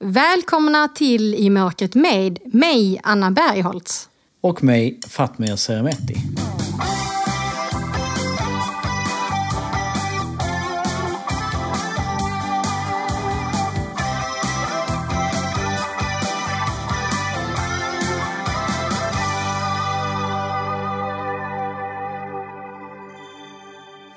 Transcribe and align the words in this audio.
Välkomna 0.00 0.88
till 0.88 1.34
I 1.34 1.50
mörkret 1.50 1.94
med 1.94 2.38
mig, 2.44 3.00
Anna 3.02 3.30
Bergholtz. 3.30 4.08
Och 4.40 4.64
mig, 4.64 5.00
Fatmir 5.08 5.56
Seremeti. 5.56 6.16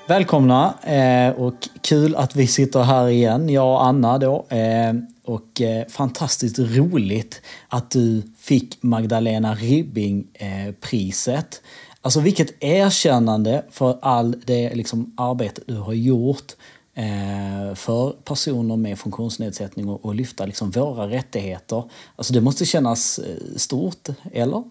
Välkomna 0.08 0.74
eh, 0.82 1.30
och 1.40 1.68
kul 1.80 2.16
att 2.16 2.36
vi 2.36 2.46
sitter 2.46 2.82
här 2.82 3.08
igen, 3.08 3.48
jag 3.48 3.72
och 3.72 3.84
Anna 3.84 4.18
då. 4.18 4.46
Eh, 4.48 4.94
och 5.24 5.60
eh, 5.60 5.86
fantastiskt 5.86 6.58
roligt 6.58 7.42
att 7.68 7.90
du 7.90 8.22
fick 8.38 8.82
Magdalena 8.82 9.54
Ribbing-priset. 9.54 11.62
Alltså 12.02 12.20
vilket 12.20 12.64
erkännande 12.64 13.64
för 13.70 13.98
all 14.02 14.40
det 14.46 14.74
liksom, 14.74 15.14
arbete 15.16 15.62
du 15.66 15.76
har 15.76 15.92
gjort 15.92 16.52
för 17.74 18.10
personer 18.24 18.76
med 18.76 18.98
funktionsnedsättning 18.98 19.88
och, 19.88 20.04
och 20.04 20.14
lyfta 20.14 20.46
liksom, 20.46 20.70
våra 20.70 21.10
rättigheter. 21.10 21.84
Alltså 22.16 22.32
det 22.32 22.40
måste 22.40 22.64
kännas 22.64 23.20
stort, 23.56 24.08
eller? 24.32 24.64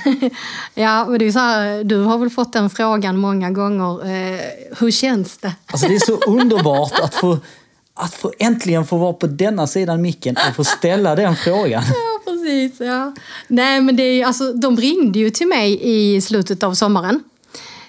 ja, 0.74 1.04
och 1.04 1.18
det 1.18 1.26
är 1.26 1.32
så 1.32 1.38
här, 1.38 1.84
du 1.84 1.98
har 1.98 2.18
väl 2.18 2.30
fått 2.30 2.52
den 2.52 2.70
frågan 2.70 3.16
många 3.16 3.50
gånger. 3.50 4.06
Eh, 4.06 4.40
hur 4.78 4.90
känns 4.90 5.38
det? 5.38 5.54
Alltså 5.66 5.88
det 5.88 5.94
är 5.94 6.06
så 6.06 6.16
underbart 6.16 6.98
att 6.98 7.14
få, 7.14 7.38
att 7.94 8.14
få 8.14 8.32
äntligen 8.38 8.86
få 8.86 8.96
vara 8.96 9.12
på 9.12 9.26
denna 9.26 9.66
sidan 9.66 10.02
micken 10.02 10.36
och 10.48 10.56
få 10.56 10.64
ställa 10.64 11.14
den 11.14 11.36
frågan. 11.36 11.82
Ja, 12.24 12.32
precis. 12.32 12.80
Ja. 12.80 13.14
Nej, 13.48 13.80
men 13.80 13.96
det 13.96 14.02
är, 14.02 14.26
alltså, 14.26 14.52
de 14.52 14.76
ringde 14.76 15.18
ju 15.18 15.30
till 15.30 15.46
mig 15.46 15.80
i 15.82 16.20
slutet 16.20 16.62
av 16.62 16.74
sommaren. 16.74 17.22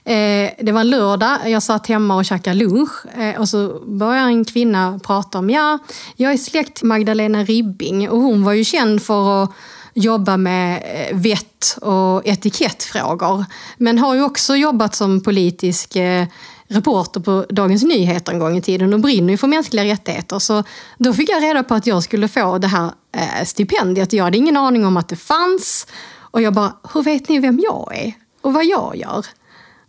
Eh, 0.06 0.52
det 0.59 0.72
var 0.72 0.81
en 0.81 0.89
lördag, 0.89 1.38
jag 1.45 1.63
satt 1.63 1.88
hemma 1.88 2.16
och 2.16 2.25
käkade 2.25 2.56
lunch 2.56 3.06
eh, 3.17 3.39
och 3.39 3.50
så 3.50 3.80
började 3.85 4.28
en 4.28 4.45
kvinna 4.45 5.00
prata 5.03 5.39
om, 5.39 5.50
ja, 5.50 5.80
jag 6.16 6.33
är 6.33 6.38
släkt 6.38 6.83
Magdalena 6.83 7.44
Ribbing 7.44 8.09
och 8.09 8.19
hon 8.19 8.44
var 8.44 8.53
ju 8.53 8.63
känd 8.63 9.02
för 9.02 9.44
att 9.44 9.52
jobba 9.94 10.38
med 10.38 10.83
eh, 10.86 11.17
vett 11.17 11.77
och 11.81 12.27
etikettfrågor. 12.27 13.45
Men 13.77 14.00
har 14.00 14.16
ju 14.16 14.23
också 14.23 14.55
jobbat 14.55 14.95
som 14.95 15.23
politisk 15.23 15.95
eh, 15.95 16.27
reporter 16.67 17.19
på 17.19 17.45
Dagens 17.50 17.83
Nyheter 17.83 18.31
en 18.31 18.39
gång 18.39 18.58
i 18.58 18.61
tiden 18.61 18.94
och 18.94 19.00
brinner 19.00 19.33
ju 19.33 19.38
för 19.38 19.47
mänskliga 19.47 19.85
rättigheter. 19.85 20.39
Så 20.39 20.63
då 20.97 21.13
fick 21.13 21.30
jag 21.30 21.44
reda 21.44 21.63
på 21.63 21.73
att 21.73 21.88
jag 21.88 22.03
skulle 22.03 22.27
få 22.27 22.58
det 22.58 22.67
här 22.67 22.91
eh, 23.16 23.45
stipendiet. 23.45 24.13
Jag 24.13 24.23
hade 24.23 24.38
ingen 24.38 24.58
aning 24.58 24.85
om 24.85 24.97
att 24.97 25.09
det 25.09 25.16
fanns. 25.16 25.88
Och 26.16 26.41
jag 26.41 26.53
bara, 26.53 26.73
hur 26.94 27.03
vet 27.03 27.30
ni 27.30 27.39
vem 27.39 27.59
jag 27.63 27.97
är? 27.97 28.13
Och 28.41 28.53
vad 28.53 28.66
jag 28.66 28.95
gör? 28.95 29.25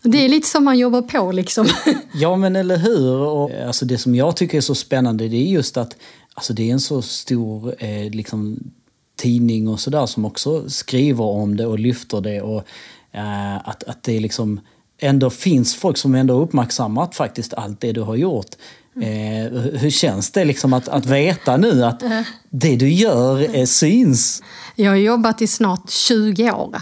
Det 0.02 0.24
är 0.24 0.28
lite 0.28 0.48
som 0.48 0.64
man 0.64 0.78
jobbar 0.78 1.02
på 1.02 1.32
liksom. 1.32 1.66
Ja 2.12 2.36
men 2.36 2.56
eller 2.56 2.76
hur. 2.76 3.16
Och, 3.16 3.50
alltså, 3.66 3.84
det 3.84 3.98
som 3.98 4.14
jag 4.14 4.36
tycker 4.36 4.56
är 4.56 4.62
så 4.62 4.74
spännande 4.74 5.28
det 5.28 5.36
är 5.36 5.46
just 5.46 5.76
att 5.76 5.96
alltså, 6.34 6.52
det 6.52 6.68
är 6.68 6.72
en 6.72 6.80
så 6.80 7.02
stor 7.02 7.74
eh, 7.78 8.10
liksom, 8.10 8.58
tidning 9.16 9.68
och 9.68 9.80
sådär 9.80 10.06
som 10.06 10.24
också 10.24 10.70
skriver 10.70 11.24
om 11.24 11.56
det 11.56 11.66
och 11.66 11.78
lyfter 11.78 12.20
det. 12.20 12.40
Och 12.40 12.64
eh, 13.12 13.68
att, 13.68 13.84
att 13.84 14.02
det 14.02 14.20
liksom 14.20 14.60
ändå 14.98 15.30
finns 15.30 15.74
folk 15.74 15.96
som 15.96 16.14
ändå 16.14 16.34
uppmärksammat 16.40 17.14
faktiskt 17.14 17.54
allt 17.54 17.80
det 17.80 17.92
du 17.92 18.00
har 18.00 18.16
gjort. 18.16 18.50
Eh, 18.96 19.52
hur 19.80 19.90
känns 19.90 20.30
det 20.30 20.44
liksom 20.44 20.72
att, 20.72 20.88
att 20.88 21.06
veta 21.06 21.56
nu 21.56 21.84
att 21.84 22.02
det 22.50 22.76
du 22.76 22.88
gör 22.88 23.56
eh, 23.56 23.64
syns? 23.64 24.42
Jag 24.74 24.90
har 24.90 24.96
jobbat 24.96 25.42
i 25.42 25.46
snart 25.46 25.90
20 25.90 26.52
år 26.52 26.76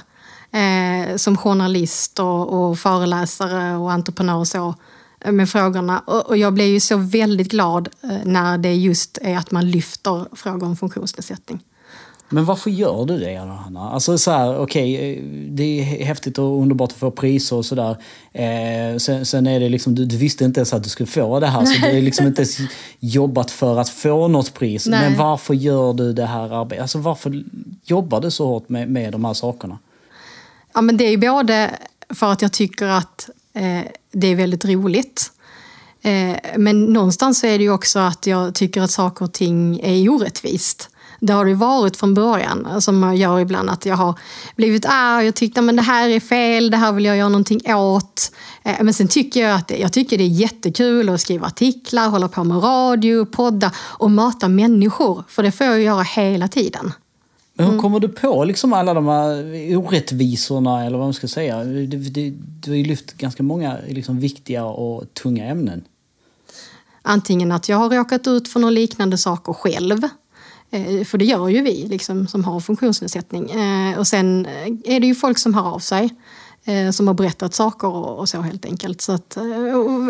eh, 0.53 1.17
som 1.17 1.37
journalist 1.37 2.19
och, 2.19 2.71
och, 2.71 2.79
föreläsare 2.79 3.77
och 3.77 3.93
entreprenör 3.93 4.37
och 4.37 4.49
så 4.49 4.75
eh, 5.21 5.33
med 5.33 5.49
frågorna. 5.49 5.99
Och, 5.99 6.27
och 6.27 6.37
jag 6.37 6.55
blir 6.55 6.67
ju 6.67 6.81
så 6.81 6.97
väldigt 6.97 7.51
glad 7.51 7.89
eh, 8.03 8.11
när 8.25 8.59
det 8.59 8.75
just 8.75 9.19
är 9.23 9.37
att 9.37 9.51
man 9.51 9.71
lyfter 9.71 10.37
frågor 10.37 10.67
om 10.67 10.77
funktionsnedsättning. 10.77 11.61
Men 12.33 12.45
varför 12.45 12.71
gör 12.71 13.05
du 13.05 13.19
det 13.19 13.37
Hanna? 13.37 13.91
Alltså 13.91 14.19
så 14.19 14.31
här, 14.31 14.59
okej, 14.59 14.95
okay, 14.95 15.13
eh, 15.13 15.23
det 15.49 15.81
är 15.81 16.05
häftigt 16.05 16.39
och 16.39 16.61
underbart 16.61 16.93
att 16.93 16.99
få 16.99 17.11
priser 17.11 17.57
och 17.57 17.65
sådär. 17.65 17.97
Eh, 18.33 18.97
sen, 18.99 19.27
sen, 19.27 19.47
är 19.47 19.61
det 19.61 19.69
liksom, 19.69 19.95
du, 19.95 20.05
du, 20.05 20.17
visste 20.17 20.45
inte 20.45 20.61
ens 20.61 20.73
att 20.73 20.85
du 20.85 20.89
skulle 20.89 21.07
få 21.07 21.41
det 21.41 21.47
här. 21.47 21.63
Nej. 21.63 21.75
Så 21.75 21.87
du 21.87 21.95
har 21.95 22.01
liksom 22.01 22.27
inte 22.27 22.43
ens 22.43 22.59
jobbat 23.01 23.51
för 23.51 23.79
att 23.79 23.89
få 23.89 24.29
något 24.29 24.55
pris. 24.55 24.87
Nej. 24.87 25.09
Men 25.09 25.19
varför 25.19 25.55
gör 25.55 25.93
du 25.93 26.13
det 26.13 26.27
här 26.27 26.61
arbetet? 26.61 26.83
Alltså 26.83 26.99
varför 26.99 27.45
jobbar 27.85 28.21
du 28.21 28.31
så 28.31 28.47
hårt 28.47 28.69
med, 28.69 28.91
med 28.91 29.13
de 29.13 29.25
här 29.25 29.35
sakerna? 29.35 29.79
Ja 30.75 30.81
men 30.81 30.97
det 30.97 31.05
är 31.05 31.11
ju 31.11 31.19
både 31.19 31.71
för 32.09 32.33
att 32.33 32.43
jag 32.43 32.53
tycker 32.53 32.87
att 32.87 33.31
eh, 33.55 33.81
det 34.13 34.27
är 34.27 34.35
väldigt 34.35 34.65
roligt. 34.65 35.33
Eh, 36.03 36.37
men 36.57 36.85
någonstans 36.85 37.41
så 37.41 37.47
är 37.47 37.59
det 37.59 37.65
ju 37.65 37.73
också 37.73 37.99
att 37.99 38.27
jag 38.27 38.55
tycker 38.55 38.83
att 38.83 38.91
saker 38.91 39.25
och 39.25 39.33
ting 39.33 39.81
är 39.83 40.09
orättvist. 40.09 40.89
Det 41.25 41.33
har 41.33 41.45
det 41.45 41.55
varit 41.55 41.97
från 41.97 42.15
början, 42.15 42.83
som 42.83 43.17
gör 43.17 43.41
ibland, 43.41 43.71
att 43.71 43.87
jag 43.87 43.97
har 43.97 44.19
blivit 44.57 44.87
arg 44.89 45.29
och 45.29 45.35
tyckt 45.35 45.59
att 45.59 45.77
det 45.77 45.83
här 45.83 46.09
är 46.09 46.21
fel, 46.21 46.71
det 46.71 46.77
här 46.77 46.93
vill 46.93 47.05
jag 47.05 47.17
göra 47.17 47.29
någonting 47.29 47.75
åt. 47.75 48.33
Eh, 48.63 48.83
men 48.83 48.95
sen 48.95 49.09
tycker 49.09 49.41
jag 49.41 49.57
att 49.57 49.71
jag 49.79 49.93
tycker 49.93 50.19
det 50.19 50.25
är 50.25 50.29
jättekul 50.29 51.09
att 51.09 51.21
skriva 51.21 51.47
artiklar, 51.47 52.09
hålla 52.09 52.29
på 52.29 52.45
med 52.45 52.63
radio, 52.63 53.25
podda 53.25 53.73
och 53.79 54.11
mata 54.11 54.49
människor, 54.49 55.25
för 55.29 55.43
det 55.43 55.53
får 55.53 55.67
jag 55.67 55.81
göra 55.81 56.03
hela 56.03 56.49
tiden. 56.49 56.93
Men 57.55 57.67
hur 57.67 57.73
mm. 57.73 57.83
kommer 57.83 58.01
du 58.01 58.09
på 58.09 58.45
liksom 58.45 58.73
alla 58.73 58.95
de 58.95 59.07
här 59.07 59.77
orättvisorna, 59.77 60.85
eller 60.85 60.99
vad 60.99 61.07
man 61.07 61.15
ska 61.15 61.29
säga? 61.29 61.65
Du, 61.65 61.87
du, 61.87 62.31
du 62.31 62.71
har 62.71 62.77
ju 62.77 62.85
lyft 62.85 63.13
ganska 63.13 63.43
många 63.43 63.77
liksom, 63.89 64.21
viktiga 64.21 64.65
och 64.65 65.15
tunga 65.15 65.45
ämnen. 65.45 65.85
Antingen 67.03 67.53
att 67.53 67.69
jag 67.69 67.77
har 67.77 67.91
råkat 67.91 68.27
ut 68.27 68.49
för 68.49 68.61
några 68.61 68.71
liknande 68.71 69.19
saker 69.19 69.53
själv, 69.53 70.09
Eh, 70.73 71.05
för 71.05 71.19
det 71.19 71.25
gör 71.25 71.49
ju 71.49 71.63
vi 71.63 71.87
liksom, 71.87 72.27
som 72.27 72.45
har 72.45 72.61
funktionsnedsättning. 72.61 73.51
Eh, 73.51 73.99
och 73.99 74.07
sen 74.07 74.47
eh, 74.47 74.95
är 74.95 75.01
det 75.01 75.07
ju 75.07 75.15
folk 75.15 75.39
som 75.39 75.55
hör 75.55 75.75
av 75.75 75.79
sig 75.79 76.15
som 76.93 77.07
har 77.07 77.15
berättat 77.15 77.55
saker 77.55 77.89
och, 77.89 78.29
så 78.29 78.41
helt 78.41 78.65
enkelt. 78.65 79.01
Så 79.01 79.13
att, 79.13 79.37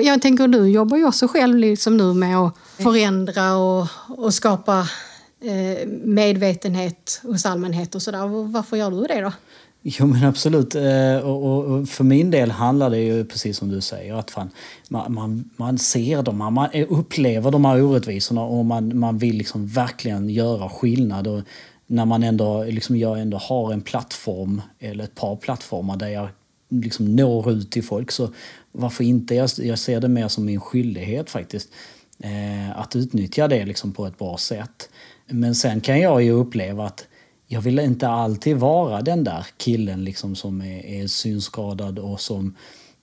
jag 0.02 0.22
tänker 0.22 0.48
du 0.48 0.68
jobbar 0.68 0.96
ju 0.96 1.06
också 1.06 1.28
själv 1.28 1.56
liksom 1.56 1.96
nu 1.96 2.14
med 2.14 2.38
att 2.38 2.56
förändra 2.78 3.56
och, 3.56 3.86
och 4.08 4.34
skapa 4.34 4.88
medvetenhet 6.04 7.20
hos 7.22 7.46
allmänhet 7.46 7.94
och 7.94 8.02
sådär. 8.02 8.46
Varför 8.52 8.76
gör 8.76 8.90
du 8.90 9.02
det 9.06 9.20
då? 9.20 9.32
Jo 9.82 10.06
men 10.06 10.24
absolut. 10.24 10.74
Eh, 10.74 11.16
och, 11.16 11.88
för 11.88 12.04
min 12.04 12.30
del 12.30 12.50
handlar 12.50 12.90
det 12.90 12.98
ju 12.98 13.24
precis 13.24 13.58
som 13.58 13.68
du 13.68 13.80
säger 13.80 14.14
att 14.14 14.30
fan, 14.30 14.50
man, 14.88 15.14
man, 15.14 15.50
man 15.56 15.78
ser 15.78 16.22
dem, 16.22 16.36
man 16.36 16.68
upplever 16.88 17.50
de 17.50 17.64
här 17.64 17.82
orättvisorna 17.82 18.42
och 18.42 18.64
man, 18.64 18.98
man 18.98 19.18
vill 19.18 19.36
liksom 19.36 19.66
verkligen 19.66 20.28
göra 20.28 20.68
skillnad. 20.68 21.26
Och 21.26 21.42
när 21.86 22.04
man 22.04 22.22
ändå, 22.22 22.64
liksom, 22.64 22.96
jag 22.96 23.20
ändå 23.20 23.36
har 23.36 23.72
en 23.72 23.80
plattform, 23.80 24.62
eller 24.78 25.04
ett 25.04 25.14
par 25.14 25.36
plattformar 25.36 25.96
där 25.96 26.08
jag 26.08 26.28
liksom 26.68 27.16
når 27.16 27.50
ut 27.50 27.70
till 27.70 27.84
folk 27.84 28.10
så 28.10 28.32
varför 28.72 29.04
inte? 29.04 29.34
Jag, 29.34 29.50
jag 29.56 29.78
ser 29.78 30.00
det 30.00 30.08
mer 30.08 30.28
som 30.28 30.44
min 30.44 30.60
skyldighet 30.60 31.30
faktiskt. 31.30 31.68
Eh, 32.18 32.78
att 32.78 32.96
utnyttja 32.96 33.48
det 33.48 33.64
liksom 33.64 33.92
på 33.92 34.06
ett 34.06 34.18
bra 34.18 34.36
sätt. 34.38 34.88
Men 35.26 35.54
sen 35.54 35.80
kan 35.80 36.00
jag 36.00 36.22
ju 36.22 36.30
uppleva 36.30 36.86
att 36.86 37.06
jag 37.52 37.60
vill 37.60 37.78
inte 37.78 38.08
alltid 38.08 38.56
vara 38.56 39.02
den 39.02 39.24
där 39.24 39.46
killen 39.56 40.04
liksom 40.04 40.34
som 40.34 40.60
är, 40.60 40.86
är 40.86 41.06
synskadad 41.06 41.98
och 41.98 42.20
som 42.20 42.54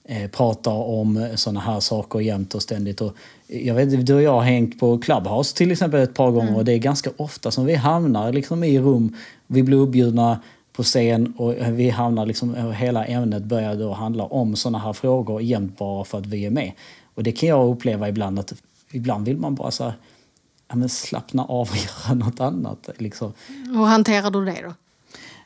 eh, 0.05 0.29
pratar 0.29 0.71
om 0.71 1.29
såna 1.35 1.59
här 1.59 1.79
saker 1.79 2.19
jämt 2.19 2.55
och 2.55 2.61
ständigt. 2.61 3.01
Och 3.01 3.15
jag 3.47 3.75
vet, 3.75 4.05
du 4.05 4.13
och 4.13 4.21
jag 4.21 4.33
har 4.33 4.41
hängt 4.41 4.79
på 4.79 4.97
Clubhouse 4.97 5.55
till 5.55 5.71
exempel 5.71 5.99
ett 5.99 6.13
par 6.13 6.31
gånger 6.31 6.47
mm. 6.47 6.55
och 6.55 6.65
det 6.65 6.73
är 6.73 6.77
ganska 6.77 7.09
ofta 7.17 7.51
som 7.51 7.65
vi 7.65 7.75
hamnar 7.75 8.33
liksom 8.33 8.63
i 8.63 8.79
rum, 8.79 9.15
vi 9.47 9.63
blir 9.63 9.77
uppbjudna 9.77 10.39
på 10.73 10.83
scen 10.83 11.33
och 11.37 11.55
vi 11.71 11.89
hamnar 11.89 12.25
liksom, 12.25 12.73
hela 12.73 13.05
ämnet 13.05 13.43
börjar 13.43 13.75
då 13.75 13.93
handla 13.93 14.23
om 14.23 14.55
såna 14.55 14.79
här 14.79 14.93
frågor 14.93 15.41
jämt 15.41 15.77
bara 15.77 16.03
för 16.03 16.17
att 16.17 16.25
vi 16.25 16.45
är 16.45 16.49
med. 16.49 16.71
Och 17.13 17.23
det 17.23 17.31
kan 17.31 17.49
jag 17.49 17.69
uppleva 17.69 18.09
ibland 18.09 18.39
att 18.39 18.53
ibland 18.91 19.25
vill 19.25 19.37
man 19.37 19.55
bara 19.55 19.71
så 19.71 19.83
här, 19.83 19.93
ja, 20.69 20.75
men 20.75 20.89
slappna 20.89 21.43
av 21.43 21.69
och 21.69 21.77
göra 22.07 22.15
något 22.15 22.39
annat. 22.39 22.89
Liksom. 22.97 23.33
Hur 23.67 23.85
hanterar 23.85 24.31
du 24.31 24.45
det 24.45 24.61
då? 24.63 24.73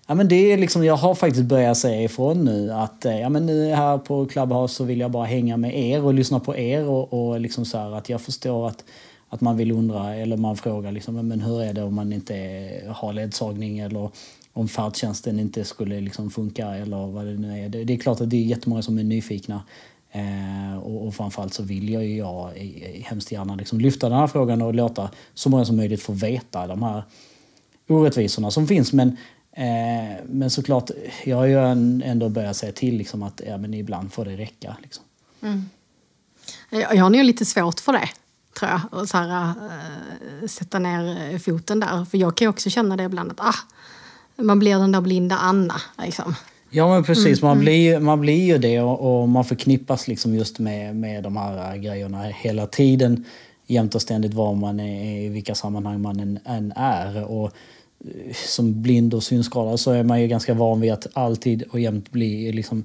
Ja, 0.07 0.15
men 0.15 0.27
det 0.27 0.51
är 0.51 0.57
liksom, 0.57 0.85
jag 0.85 0.95
har 0.95 1.15
faktiskt 1.15 1.45
börjat 1.45 1.77
säga 1.77 2.03
ifrån 2.03 2.45
nu 2.45 2.71
att 2.71 3.05
eh, 3.05 3.19
ja, 3.19 3.29
men 3.29 3.45
nu 3.45 3.73
här 3.73 3.97
på 3.97 4.25
Clubhouse 4.25 4.75
så 4.75 4.83
vill 4.83 4.99
jag 4.99 5.11
bara 5.11 5.25
hänga 5.25 5.57
med 5.57 5.79
er 5.79 6.03
och 6.03 6.13
lyssna 6.13 6.39
på 6.39 6.57
er. 6.57 6.89
Och, 6.89 7.13
och 7.13 7.39
liksom 7.39 7.65
så 7.65 7.77
att 7.77 8.09
jag 8.09 8.21
förstår 8.21 8.67
att, 8.67 8.83
att 9.29 9.41
man 9.41 9.57
vill 9.57 9.71
undra 9.71 10.15
eller 10.15 10.37
man 10.37 10.57
frågar 10.57 10.91
liksom, 10.91 11.27
men 11.27 11.41
hur 11.41 11.61
är 11.61 11.73
det 11.73 11.83
om 11.83 11.95
man 11.95 12.13
inte 12.13 12.33
har 12.89 13.13
ledsagning 13.13 13.79
eller 13.79 14.09
om 14.53 14.67
färdtjänsten 14.67 15.39
inte 15.39 15.63
skulle 15.63 16.01
liksom 16.01 16.29
funka 16.31 16.67
eller 16.67 17.07
vad 17.07 17.25
det 17.25 17.33
nu 17.33 17.63
är. 17.65 17.69
Det, 17.69 17.83
det 17.83 17.93
är 17.93 17.97
klart 17.97 18.21
att 18.21 18.29
det 18.29 18.37
är 18.37 18.45
jättemånga 18.45 18.81
som 18.81 18.97
är 18.97 19.03
nyfikna 19.03 19.63
Eh, 20.15 20.77
och, 20.77 21.07
och 21.07 21.15
framförallt 21.15 21.53
så 21.53 21.63
vill 21.63 21.89
jag 21.89 22.05
ju 22.05 22.17
jag 22.17 22.57
eh, 22.57 22.83
eh, 22.83 23.03
hemskt 23.03 23.31
gärna 23.31 23.55
liksom 23.55 23.79
lyfta 23.79 24.09
den 24.09 24.17
här 24.17 24.27
frågan 24.27 24.61
och 24.61 24.73
låta 24.73 25.09
så 25.33 25.49
många 25.49 25.65
som 25.65 25.75
möjligt 25.75 26.01
få 26.01 26.13
veta 26.13 26.67
de 26.67 26.83
här 26.83 27.03
orättvisorna 27.87 28.51
som 28.51 28.67
finns. 28.67 28.93
Men, 28.93 29.17
eh, 29.51 30.23
men 30.25 30.49
såklart, 30.49 30.91
jag 31.25 31.37
har 31.37 31.45
ju 31.45 31.57
ändå 32.03 32.29
börjat 32.29 32.57
säga 32.57 32.71
till 32.71 32.97
liksom 32.97 33.23
att 33.23 33.41
ja, 33.47 33.57
men 33.57 33.73
ibland 33.73 34.13
får 34.13 34.25
det 34.25 34.37
räcka. 34.37 34.77
Liksom. 34.81 35.03
Mm. 35.41 35.69
Jag, 36.69 36.95
jag 36.95 37.03
har 37.03 37.09
nog 37.09 37.23
lite 37.23 37.45
svårt 37.45 37.79
för 37.79 37.93
det, 37.93 38.09
tror 38.59 38.71
jag. 38.71 38.81
Och 38.91 39.09
så 39.09 39.17
här, 39.17 39.53
äh, 40.41 40.47
sätta 40.47 40.79
ner 40.79 41.39
foten 41.39 41.79
där. 41.79 42.05
För 42.05 42.17
jag 42.17 42.37
kan 42.37 42.45
ju 42.45 42.49
också 42.49 42.69
känna 42.69 42.97
det 42.97 43.03
ibland 43.03 43.31
att 43.31 43.39
ah, 43.39 43.55
man 44.35 44.59
blir 44.59 44.79
den 44.79 44.91
där 44.91 45.01
blinda 45.01 45.37
Anna. 45.37 45.81
Liksom. 45.97 46.35
Ja 46.75 46.89
men 46.89 47.03
precis, 47.03 47.41
mm, 47.41 47.47
man, 47.47 47.51
mm. 47.51 47.65
blir, 47.65 47.99
man 47.99 48.21
blir 48.21 48.45
ju 48.45 48.57
det 48.57 48.81
och, 48.81 49.21
och, 49.21 49.29
man 49.29 49.45
förknippas 49.45 50.07
liksom 50.07 50.35
just 50.35 50.59
med, 50.59 50.95
med 50.95 51.23
de 51.23 51.37
här 51.37 51.77
grejerna 51.77 52.23
hela 52.23 52.67
tiden. 52.67 53.25
Jämt 53.67 53.95
och 53.95 54.01
ständigt 54.01 54.33
var 54.33 54.53
man 54.53 54.79
är, 54.79 55.21
i 55.21 55.29
vilka 55.29 55.55
sammanhang 55.55 56.01
man 56.01 56.19
än, 56.19 56.39
än 56.45 56.73
är. 56.75 57.31
Och 57.31 57.51
eh, 58.05 58.33
som 58.33 58.81
blind 58.81 59.13
och 59.13 59.23
synskadad 59.23 59.79
så 59.79 59.91
är 59.91 60.03
man 60.03 60.21
ju 60.21 60.27
ganska 60.27 60.53
van 60.53 60.81
vid 60.81 60.93
att 60.93 61.07
alltid 61.13 61.63
och 61.71 61.79
jämt 61.79 62.11
bli 62.11 62.51
liksom, 62.51 62.83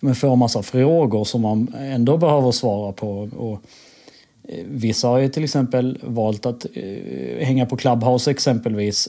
man 0.00 0.14
får 0.14 0.36
massa 0.36 0.62
frågor 0.62 1.24
som 1.24 1.40
man 1.40 1.74
ändå 1.78 2.16
behöver 2.16 2.50
svara 2.50 2.92
på. 2.92 3.28
Och, 3.36 3.62
eh, 4.48 4.64
Vissa 4.66 5.08
har 5.08 5.18
ju 5.18 5.28
till 5.28 5.44
exempel 5.44 5.98
valt 6.02 6.46
att 6.46 6.66
eh, 6.74 7.46
hänga 7.46 7.66
på 7.66 7.76
Clubhouse 7.76 8.30
exempelvis 8.30 9.08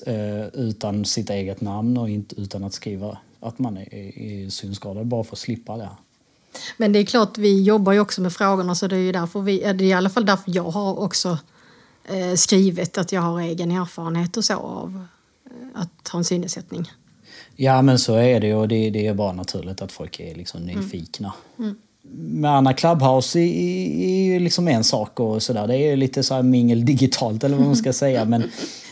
utan 0.53 1.05
sitt 1.05 1.29
eget 1.29 1.61
namn 1.61 1.97
och 1.97 2.09
inte 2.09 2.41
utan 2.41 2.63
att 2.63 2.73
skriva 2.73 3.17
att 3.44 3.60
man 3.60 3.78
är, 3.78 3.94
är 4.19 4.50
synskadad 4.50 5.07
bara 5.07 5.24
för 5.24 5.36
att 5.36 5.40
slippa 5.40 5.78
det. 5.78 5.90
Men 6.78 6.94
det 6.94 7.00
är 7.00 7.06
klart, 7.06 7.38
vi 7.38 7.63
jobbar 7.63 7.94
ju 7.94 8.00
också 8.00 8.22
med 8.22 8.34
frågorna 8.34 8.75
så 8.75 8.88
det 8.88 8.95
är 8.95 9.00
ju 9.00 9.12
därför 9.12 9.42
vi, 9.42 9.60
det 9.60 9.68
är 9.68 9.81
i 9.81 9.94
alla 9.94 10.10
fall 10.10 10.25
därför 10.25 10.51
jag 10.56 10.63
har 10.69 11.00
också 11.00 11.38
eh, 12.06 12.34
skrivit 12.36 12.98
att 12.98 13.12
jag 13.12 13.22
har 13.22 13.42
egen 13.42 13.72
erfarenhet 13.72 14.38
och 14.38 14.45
så 14.45 14.54
av 14.54 15.06
eh, 15.45 15.81
att 15.81 16.07
ha 16.07 16.19
en 16.19 16.25
synnedsättning. 16.25 16.92
Ja 17.56 17.81
men 17.81 18.00
så 18.00 18.16
är 18.16 18.40
det 18.40 18.54
och 18.56 18.68
det, 18.68 18.90
det 18.90 19.07
är 19.07 19.13
bara 19.13 19.34
naturligt 19.34 19.81
att 19.81 19.92
folk 19.92 20.19
är 20.19 20.36
liksom 20.36 20.62
mm. 20.63 20.80
nyfikna. 20.80 21.34
Mm. 21.57 21.69
Mm. 21.69 21.81
Med 22.11 22.51
Anna 22.51 22.73
Clubhouse 22.73 23.39
är 23.39 24.23
ju 24.23 24.39
liksom 24.39 24.67
en 24.67 24.83
sak 24.83 25.19
och 25.19 25.44
sådär. 25.44 25.67
Det 25.67 25.77
är 25.77 25.95
lite 25.95 26.23
så 26.23 26.33
här 26.33 26.44
mingel 26.44 26.85
digitalt 26.85 27.44
eller 27.44 27.57
vad 27.57 27.65
man 27.65 27.75
ska 27.75 27.94
säga. 27.94 28.25
Men 28.25 28.44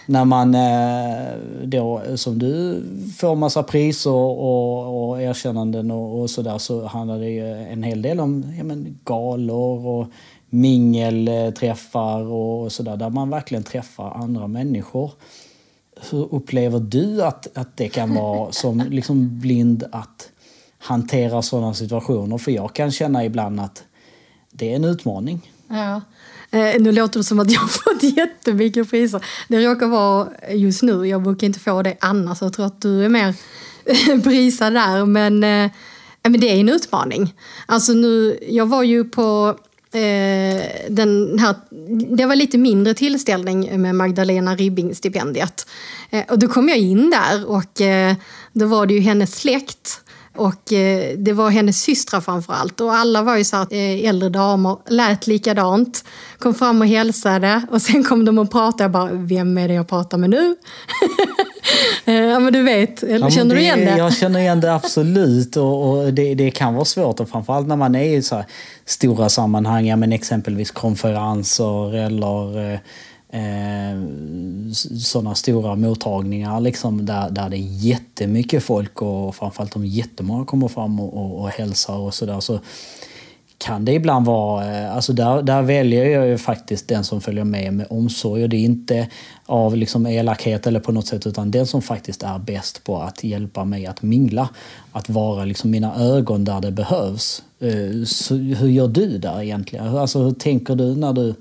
när 0.05 0.25
man 0.25 0.55
eh, 0.55 1.37
då, 1.63 2.01
som 2.15 2.39
du, 2.39 2.83
får 3.17 3.35
massa 3.35 3.63
priser 3.63 4.11
och, 4.11 5.09
och 5.09 5.21
erkännanden 5.21 5.91
och, 5.91 6.21
och 6.21 6.29
sådär 6.29 6.57
så 6.57 6.85
handlar 6.85 7.19
det 7.19 7.29
ju 7.29 7.47
en 7.47 7.83
hel 7.83 8.01
del 8.01 8.19
om 8.19 8.53
ja, 8.57 8.63
men, 8.63 8.99
galor 9.05 9.87
och 9.87 10.07
mingelträffar 10.49 12.21
och 12.21 12.71
sådär. 12.71 12.97
Där 12.97 13.09
man 13.09 13.29
verkligen 13.29 13.63
träffar 13.63 14.11
andra 14.11 14.47
människor. 14.47 15.11
Hur 16.11 16.33
upplever 16.35 16.79
du 16.79 17.23
att, 17.23 17.57
att 17.57 17.77
det 17.77 17.89
kan 17.89 18.15
vara 18.15 18.51
som 18.51 18.83
liksom 18.89 19.39
blind 19.39 19.83
att 19.91 20.30
hantera 20.81 21.41
sådana 21.41 21.73
situationer? 21.73 22.37
För 22.37 22.51
jag 22.51 22.75
kan 22.75 22.91
känna 22.91 23.25
ibland 23.25 23.59
att 23.59 23.83
det 24.51 24.71
är 24.71 24.75
en 24.75 24.83
utmaning. 24.83 25.51
Ja. 25.67 26.01
Eh, 26.51 26.81
nu 26.81 26.91
låter 26.91 27.19
det 27.19 27.23
som 27.23 27.39
att 27.39 27.51
jag 27.51 27.59
har 27.59 27.67
fått 27.67 28.03
jättemycket 28.17 28.89
priser. 28.89 29.25
Det 29.47 29.65
råkar 29.67 29.87
vara 29.87 30.27
just 30.49 30.81
nu. 30.81 31.07
Jag 31.07 31.23
brukar 31.23 31.47
inte 31.47 31.59
få 31.59 31.81
det 31.81 31.97
annars. 31.99 32.41
Jag 32.41 32.53
tror 32.53 32.65
att 32.65 32.81
du 32.81 33.05
är 33.05 33.09
mer 33.09 33.35
prisad 34.23 34.73
där. 34.73 35.05
Men, 35.05 35.43
eh, 35.43 35.71
men 36.23 36.39
det 36.39 36.49
är 36.49 36.59
en 36.59 36.69
utmaning. 36.69 37.33
Alltså 37.65 37.93
nu, 37.93 38.39
jag 38.49 38.65
var 38.65 38.83
ju 38.83 39.03
på 39.03 39.57
eh, 39.93 40.63
den 40.89 41.39
här, 41.39 41.55
det 42.15 42.25
var 42.25 42.35
lite 42.35 42.57
mindre 42.57 42.93
tillställning 42.93 43.81
med 43.81 43.95
Magdalena 43.95 44.55
Ribbing-stipendiet. 44.55 45.67
Eh, 46.09 46.23
och 46.29 46.39
då 46.39 46.47
kom 46.47 46.69
jag 46.69 46.77
in 46.77 47.09
där 47.09 47.45
och 47.49 47.81
eh, 47.81 48.15
då 48.53 48.65
var 48.65 48.85
det 48.85 48.93
ju 48.93 48.99
hennes 48.99 49.35
släkt 49.35 50.01
och 50.35 50.73
eh, 50.73 51.17
det 51.17 51.33
var 51.33 51.49
hennes 51.49 51.81
systrar 51.81 52.21
framför 52.21 52.53
allt. 52.53 52.81
Och 52.81 52.93
alla 52.93 53.21
var 53.21 53.37
ju 53.37 53.43
så 53.43 53.57
här, 53.57 53.67
eh, 53.71 54.09
äldre 54.09 54.29
damer, 54.29 54.77
lät 54.89 55.27
likadant. 55.27 56.03
Kom 56.39 56.53
fram 56.53 56.81
och 56.81 56.87
hälsade 56.87 57.61
och 57.71 57.81
sen 57.81 58.03
kom 58.03 58.25
de 58.25 58.39
och 58.39 58.51
pratade. 58.51 58.83
Jag 58.83 58.91
bara, 58.91 59.09
vem 59.11 59.57
är 59.57 59.67
det 59.67 59.73
jag 59.73 59.87
pratar 59.87 60.17
med 60.17 60.29
nu? 60.29 60.55
Eh, 62.05 62.13
ja 62.13 62.39
men 62.39 62.53
du 62.53 62.63
vet, 62.63 63.03
ja, 63.09 63.29
känner 63.29 63.55
det, 63.55 63.61
du 63.61 63.61
igen 63.61 63.79
det? 63.79 63.97
Jag 63.97 64.13
känner 64.13 64.39
igen 64.39 64.61
det 64.61 64.73
absolut 64.75 65.57
och, 65.57 65.89
och 65.89 66.13
det, 66.13 66.35
det, 66.35 66.51
kan 66.51 66.73
vara 66.73 66.85
svårt 66.85 67.19
och 67.19 67.29
framförallt 67.29 67.67
när 67.67 67.75
man 67.75 67.95
är 67.95 68.03
i 68.03 68.21
så 68.21 68.43
stora 68.85 69.29
sammanhang, 69.29 69.87
ja, 69.87 69.95
men 69.95 70.11
exempelvis 70.11 70.71
konferenser 70.71 71.95
eller 71.95 72.79
eh, 73.31 74.81
sådana 74.99 75.35
stora 75.35 75.75
mottagningar 75.75 76.59
liksom, 76.59 77.05
där, 77.05 77.29
där 77.29 77.49
det 77.49 77.57
är 77.57 77.85
jättemycket 77.85 78.63
folk 78.63 79.01
och 79.01 79.35
framförallt 79.35 79.75
om 79.75 79.85
jättemånga 79.85 80.45
kommer 80.45 80.67
fram 80.67 80.99
och, 80.99 81.17
och, 81.17 81.41
och 81.41 81.49
hälsar 81.49 81.97
och 81.97 82.13
sådär. 82.13 82.39
Så 82.39 82.59
kan 83.57 83.85
det 83.85 83.93
ibland 83.93 84.25
vara, 84.25 84.77
eh, 84.77 84.95
alltså 84.95 85.13
där, 85.13 85.41
där 85.41 85.61
väljer 85.61 86.05
jag 86.05 86.27
ju 86.27 86.37
faktiskt 86.37 86.87
den 86.87 87.03
som 87.03 87.21
följer 87.21 87.43
med 87.43 87.73
med 87.73 87.87
omsorg 87.89 88.43
och 88.43 88.49
det 88.49 88.57
är 88.57 88.65
inte 88.65 89.07
av 89.45 89.77
liksom 89.77 90.07
elakhet 90.07 90.67
eller 90.67 90.79
på 90.79 90.91
något 90.91 91.07
sätt 91.07 91.27
utan 91.27 91.51
den 91.51 91.67
som 91.67 91.81
faktiskt 91.81 92.23
är 92.23 92.39
bäst 92.39 92.83
på 92.83 93.01
att 93.01 93.23
hjälpa 93.23 93.65
mig 93.65 93.85
att 93.85 94.01
mingla. 94.01 94.49
Att 94.91 95.09
vara 95.09 95.45
liksom 95.45 95.71
mina 95.71 95.95
ögon 95.95 96.45
där 96.45 96.61
det 96.61 96.71
behövs. 96.71 97.43
Eh, 97.59 98.03
så 98.05 98.35
hur 98.35 98.69
gör 98.69 98.87
du 98.87 99.17
där 99.17 99.41
egentligen? 99.41 99.97
Alltså 99.97 100.19
hur 100.19 100.31
tänker 100.31 100.75
du 100.75 100.95
när 100.95 101.13
du 101.13 101.35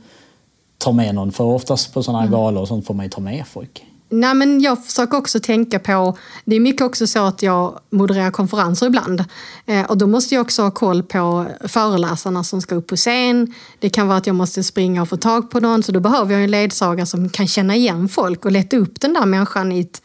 ta 0.81 0.93
med 0.93 1.15
någon. 1.15 1.32
För 1.32 1.44
oftast 1.44 1.94
på 1.94 2.03
sådana 2.03 2.19
här 2.19 2.27
mm. 2.27 2.41
galor 2.41 2.62
och 2.62 2.69
sånt 2.69 2.87
får 2.87 2.94
man 2.94 3.06
ju 3.06 3.11
ta 3.11 3.21
med 3.21 3.44
folk. 3.47 3.85
Nej, 4.12 4.35
men 4.35 4.61
jag 4.61 4.85
försöker 4.85 5.17
också 5.19 5.41
tänka 5.41 5.79
på, 5.79 6.19
det 6.44 6.56
är 6.56 6.61
mycket 6.61 6.82
också 6.82 7.06
så 7.06 7.19
att 7.27 7.43
jag 7.43 7.79
modererar 7.91 8.31
konferenser 8.31 8.87
ibland. 8.87 9.25
Eh, 9.67 9.87
och 9.91 9.99
då 9.99 10.06
måste 10.06 10.35
jag 10.35 10.43
också 10.43 10.62
ha 10.62 10.71
koll 10.71 11.03
på 11.03 11.47
föreläsarna 11.61 12.44
som 12.44 12.62
ska 12.62 12.75
upp 12.75 12.87
på 12.87 12.97
scen. 12.97 13.55
Det 13.79 13.91
kan 13.91 14.09
vara 14.09 14.19
att 14.19 14.27
jag 14.27 14.37
måste 14.37 14.62
springa 14.62 15.03
och 15.03 15.09
få 15.09 15.17
tag 15.17 15.50
på 15.50 15.61
någon, 15.61 15.82
så 15.82 15.93
då 15.93 16.00
behöver 16.00 16.35
jag 16.35 16.44
en 16.44 16.50
ledsagare 16.50 17.06
som 17.06 17.29
kan 17.29 17.47
känna 17.47 17.76
igen 17.76 18.09
folk 18.09 18.44
och 18.44 18.53
leta 18.53 18.76
upp 18.76 19.00
den 19.00 19.12
där 19.12 19.26
människan 19.26 19.73
i 19.73 19.81
ett 19.81 20.03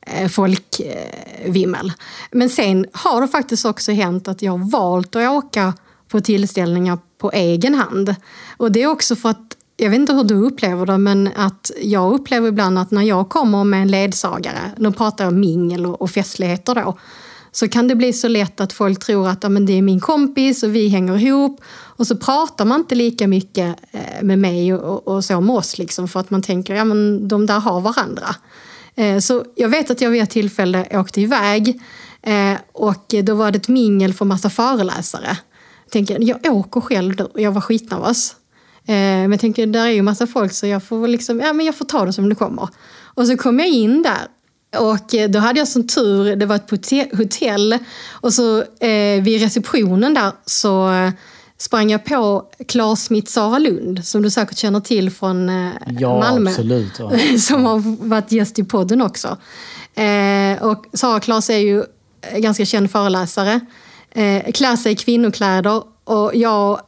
eh, 0.00 0.28
folkvimmel. 0.28 1.92
Men 2.30 2.50
sen 2.50 2.86
har 2.92 3.20
det 3.20 3.28
faktiskt 3.28 3.64
också 3.64 3.92
hänt 3.92 4.28
att 4.28 4.42
jag 4.42 4.52
har 4.52 4.70
valt 4.70 5.16
att 5.16 5.28
åka 5.28 5.74
på 6.08 6.20
tillställningar 6.20 6.98
på 7.18 7.30
egen 7.32 7.74
hand. 7.74 8.14
Och 8.56 8.72
det 8.72 8.82
är 8.82 8.86
också 8.86 9.16
för 9.16 9.28
att 9.28 9.57
jag 9.80 9.90
vet 9.90 9.98
inte 9.98 10.12
hur 10.12 10.24
du 10.24 10.34
upplever 10.34 10.86
det, 10.86 10.98
men 10.98 11.30
att 11.36 11.70
jag 11.82 12.12
upplever 12.12 12.48
ibland 12.48 12.78
att 12.78 12.90
när 12.90 13.02
jag 13.02 13.28
kommer 13.28 13.64
med 13.64 13.82
en 13.82 13.88
ledsagare, 13.88 14.72
nu 14.76 14.92
pratar 14.92 15.24
jag 15.24 15.34
mingel 15.34 15.86
och 15.86 16.10
festligheter 16.10 16.74
då, 16.74 16.98
så 17.52 17.68
kan 17.68 17.88
det 17.88 17.94
bli 17.94 18.12
så 18.12 18.28
lätt 18.28 18.60
att 18.60 18.72
folk 18.72 19.04
tror 19.04 19.28
att 19.28 19.42
ja, 19.42 19.48
men 19.48 19.66
det 19.66 19.72
är 19.72 19.82
min 19.82 20.00
kompis 20.00 20.62
och 20.62 20.74
vi 20.74 20.88
hänger 20.88 21.18
ihop. 21.18 21.60
Och 21.70 22.06
så 22.06 22.16
pratar 22.16 22.64
man 22.64 22.80
inte 22.80 22.94
lika 22.94 23.28
mycket 23.28 23.76
eh, 23.90 24.22
med 24.22 24.38
mig 24.38 24.74
och, 24.74 25.08
och 25.08 25.24
så 25.24 25.40
med 25.40 25.56
oss, 25.56 25.78
liksom, 25.78 26.08
för 26.08 26.20
att 26.20 26.30
man 26.30 26.42
tänker 26.42 26.74
att 26.74 26.88
ja, 26.88 26.94
de 27.20 27.46
där 27.46 27.60
har 27.60 27.80
varandra. 27.80 28.26
Eh, 28.94 29.18
så 29.18 29.44
jag 29.54 29.68
vet 29.68 29.90
att 29.90 30.00
jag 30.00 30.10
vid 30.10 30.22
ett 30.22 30.30
tillfälle 30.30 30.98
åkte 30.98 31.20
iväg 31.20 31.80
eh, 32.22 32.54
och 32.72 33.14
då 33.22 33.34
var 33.34 33.50
det 33.50 33.58
ett 33.58 33.68
mingel 33.68 34.14
för 34.14 34.24
massa 34.24 34.50
föreläsare. 34.50 35.38
Jag 35.84 35.92
tänker, 35.92 36.18
jag 36.20 36.54
åker 36.54 36.80
själv 36.80 37.16
då, 37.16 37.28
jag 37.34 37.52
var 37.52 37.60
skitnervös. 37.60 38.34
Eh, 38.88 38.94
men 38.94 39.30
jag 39.30 39.40
tänker, 39.40 39.66
där 39.66 39.86
är 39.86 39.90
ju 39.90 40.02
massa 40.02 40.26
folk 40.26 40.52
så 40.52 40.66
jag 40.66 40.82
får, 40.82 41.08
liksom, 41.08 41.40
ja, 41.40 41.52
men 41.52 41.66
jag 41.66 41.74
får 41.74 41.84
ta 41.84 42.04
det 42.04 42.12
som 42.12 42.28
det 42.28 42.34
kommer. 42.34 42.68
Och 43.04 43.26
så 43.26 43.36
kom 43.36 43.58
jag 43.58 43.68
in 43.68 44.02
där 44.02 44.28
och 44.76 45.14
eh, 45.14 45.30
då 45.30 45.38
hade 45.38 45.58
jag 45.58 45.68
sån 45.68 45.86
tur, 45.86 46.36
det 46.36 46.46
var 46.46 46.56
ett 46.56 46.70
hotell 47.16 47.78
och 48.10 48.34
så 48.34 48.58
eh, 48.60 49.22
vid 49.22 49.40
receptionen 49.40 50.14
där 50.14 50.32
så 50.46 50.92
eh, 50.92 51.10
sprang 51.58 51.90
jag 51.90 52.04
på 52.04 52.46
Claes 52.68 53.04
Smith 53.04 53.30
Sara 53.30 53.58
Lund 53.58 54.04
som 54.04 54.22
du 54.22 54.30
säkert 54.30 54.56
känner 54.56 54.80
till 54.80 55.10
från 55.10 55.48
eh, 55.48 55.72
ja, 55.98 56.18
Malmö. 56.18 56.50
Absolut, 56.50 56.98
ja. 56.98 57.10
som 57.38 57.64
har 57.64 58.08
varit 58.08 58.32
gäst 58.32 58.58
i 58.58 58.64
podden 58.64 59.02
också. 59.02 59.36
Eh, 59.94 60.62
och 60.62 60.84
Sara 60.92 61.20
Claes 61.20 61.50
är 61.50 61.58
ju 61.58 61.84
ganska 62.36 62.64
känd 62.64 62.90
föreläsare. 62.90 63.60
Eh, 64.10 64.52
klär 64.52 64.76
sig 64.76 64.92
i 64.92 64.96
kvinnokläder 64.96 65.82
och 66.04 66.32
jag 66.34 66.80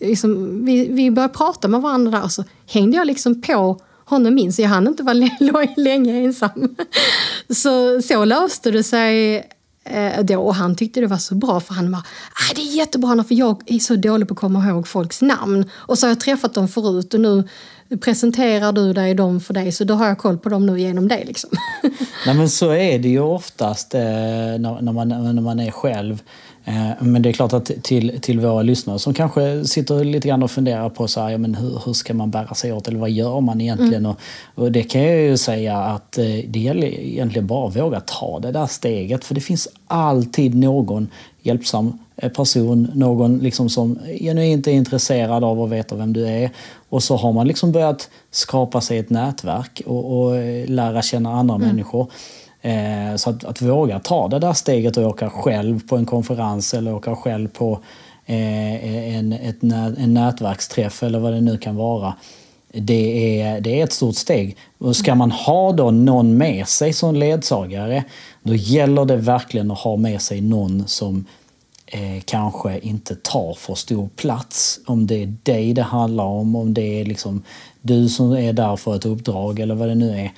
liksom, 0.00 0.64
vi, 0.64 0.88
vi 0.88 1.10
började 1.10 1.34
prata 1.34 1.68
med 1.68 1.80
varandra 1.80 2.10
där 2.18 2.24
och 2.24 2.32
så 2.32 2.44
hängde 2.66 2.96
jag 2.96 3.06
liksom 3.06 3.42
på 3.42 3.80
honom 4.04 4.38
in 4.38 4.52
så 4.52 4.62
jag 4.62 4.68
hann 4.68 4.86
inte 4.86 5.02
vara 5.02 5.14
länge 5.76 6.24
ensam. 6.24 6.76
Så, 7.48 8.02
så 8.02 8.24
löste 8.24 8.70
det 8.70 8.82
sig 8.82 9.36
eh, 9.84 10.24
då 10.24 10.40
och 10.40 10.54
han 10.54 10.76
tyckte 10.76 11.00
det 11.00 11.06
var 11.06 11.16
så 11.16 11.34
bra 11.34 11.60
för 11.60 11.74
han 11.74 11.92
bara 11.92 12.02
ah, 12.32 12.54
det 12.54 12.60
är 12.60 12.76
jättebra 12.76 13.24
för 13.24 13.34
jag 13.34 13.62
är 13.66 13.78
så 13.78 13.96
dålig 13.96 14.28
på 14.28 14.34
att 14.34 14.40
komma 14.40 14.68
ihåg 14.68 14.88
folks 14.88 15.22
namn. 15.22 15.70
Och 15.72 15.98
så 15.98 16.06
har 16.06 16.10
jag 16.10 16.20
träffat 16.20 16.54
dem 16.54 16.68
förut 16.68 17.14
och 17.14 17.20
nu 17.20 17.44
presenterar 18.00 18.72
du 18.72 18.92
dig 18.92 19.14
dem 19.14 19.40
för 19.40 19.54
dig 19.54 19.72
så 19.72 19.84
då 19.84 19.94
har 19.94 20.06
jag 20.06 20.18
koll 20.18 20.38
på 20.38 20.48
dem 20.48 20.66
nu 20.66 20.80
genom 20.80 21.08
dig. 21.08 21.24
Liksom. 21.26 21.50
Nej 22.26 22.34
men 22.34 22.50
så 22.50 22.70
är 22.70 22.98
det 22.98 23.08
ju 23.08 23.20
oftast 23.20 23.94
eh, 23.94 24.00
när, 24.00 24.80
när, 24.80 24.92
man, 24.92 25.08
när 25.08 25.42
man 25.42 25.60
är 25.60 25.70
själv. 25.70 26.22
Eh, 26.64 26.90
men 27.00 27.22
det 27.22 27.28
är 27.28 27.32
klart 27.32 27.52
att 27.52 27.70
till, 27.82 28.20
till 28.20 28.40
våra 28.40 28.62
lyssnare 28.62 28.98
som 28.98 29.14
kanske 29.14 29.64
sitter 29.64 30.04
lite 30.04 30.28
grann 30.28 30.42
och 30.42 30.50
funderar 30.50 30.88
på 30.88 31.08
så 31.08 31.20
här, 31.20 31.30
ja, 31.30 31.38
men 31.38 31.54
hur, 31.54 31.82
hur 31.84 31.92
ska 31.92 32.14
man 32.14 32.30
bära 32.30 32.54
sig 32.54 32.72
åt 32.72 32.88
eller 32.88 32.98
vad 32.98 33.10
gör 33.10 33.40
man 33.40 33.60
egentligen? 33.60 34.06
Mm. 34.06 34.10
Och, 34.10 34.18
och, 34.64 34.72
det 34.72 34.82
kan 34.82 35.02
jag 35.02 35.20
ju 35.20 35.36
säga 35.36 35.78
att 35.78 36.18
eh, 36.18 36.24
det 36.24 36.58
gäller 36.58 36.86
egentligen 36.86 37.46
bara 37.46 37.68
att 37.68 37.76
våga 37.76 38.00
ta 38.00 38.38
det 38.40 38.52
där 38.52 38.66
steget 38.66 39.24
för 39.24 39.34
det 39.34 39.40
finns 39.40 39.68
alltid 39.86 40.54
någon 40.54 41.08
hjälpsam 41.42 41.98
eh, 42.16 42.32
person, 42.32 42.90
någon 42.94 43.38
liksom 43.38 43.68
som 43.70 43.98
genuint 44.20 44.66
är 44.66 44.72
intresserad 44.72 45.44
av 45.44 45.62
att 45.62 45.70
veta 45.70 45.94
vem 45.94 46.12
du 46.12 46.26
är. 46.26 46.50
Och 46.88 47.02
så 47.02 47.16
har 47.16 47.32
man 47.32 47.46
liksom 47.46 47.72
börjat 47.72 48.10
skapa 48.30 48.80
sig 48.80 48.98
ett 48.98 49.10
nätverk 49.10 49.82
och, 49.86 50.20
och 50.20 50.34
lära 50.66 51.02
känna 51.02 51.32
andra 51.32 51.54
mm. 51.54 51.68
människor. 51.68 52.06
Eh, 52.62 53.16
så 53.16 53.30
att, 53.30 53.44
att, 53.44 53.62
våga 53.62 53.98
ta 53.98 54.28
det 54.28 54.38
där 54.38 54.52
steget 54.52 54.96
och 54.96 55.04
åka 55.04 55.30
själv 55.30 55.88
på 55.88 55.96
en 55.96 56.06
konferens 56.06 56.74
eller 56.74 56.94
åka 56.94 57.16
själv 57.16 57.48
på 57.48 57.80
eh, 58.26 59.14
en, 59.16 59.32
ett, 59.32 59.62
en 59.98 60.14
nätverksträff 60.14 61.02
eller 61.02 61.18
vad 61.18 61.32
det 61.32 61.40
nu 61.40 61.58
kan 61.58 61.76
vara. 61.76 62.14
Det 62.72 63.40
är, 63.40 63.60
det 63.60 63.80
är 63.80 63.84
ett 63.84 63.92
stort 63.92 64.16
steg. 64.16 64.56
Och 64.78 64.96
ska 64.96 65.14
man 65.14 65.30
ha 65.30 65.72
då 65.72 65.90
någon 65.90 66.36
med 66.36 66.68
sig 66.68 66.92
som 66.92 67.14
ledsagare, 67.14 68.04
då 68.42 68.54
gäller 68.54 69.04
det 69.04 69.16
verkligen 69.16 69.70
att 69.70 69.78
ha 69.78 69.96
med 69.96 70.22
sig 70.22 70.40
någon 70.40 70.88
som 70.88 71.24
eh, 71.86 72.22
kanske 72.24 72.78
inte 72.78 73.14
tar 73.14 73.54
för 73.54 73.74
stor 73.74 74.08
plats. 74.16 74.80
Om 74.86 75.06
det 75.06 75.22
är 75.22 75.34
dig 75.42 75.72
det 75.72 75.82
handlar 75.82 76.24
om, 76.24 76.56
om 76.56 76.74
det 76.74 77.00
är 77.00 77.04
liksom 77.04 77.42
du 77.82 78.08
som 78.08 78.32
är 78.32 78.52
där 78.52 78.76
för 78.76 78.96
ett 78.96 79.06
uppdrag 79.06 79.58
eller 79.58 79.74
vad 79.74 79.88
det 79.88 79.94
nu 79.94 80.10
är 80.10 80.32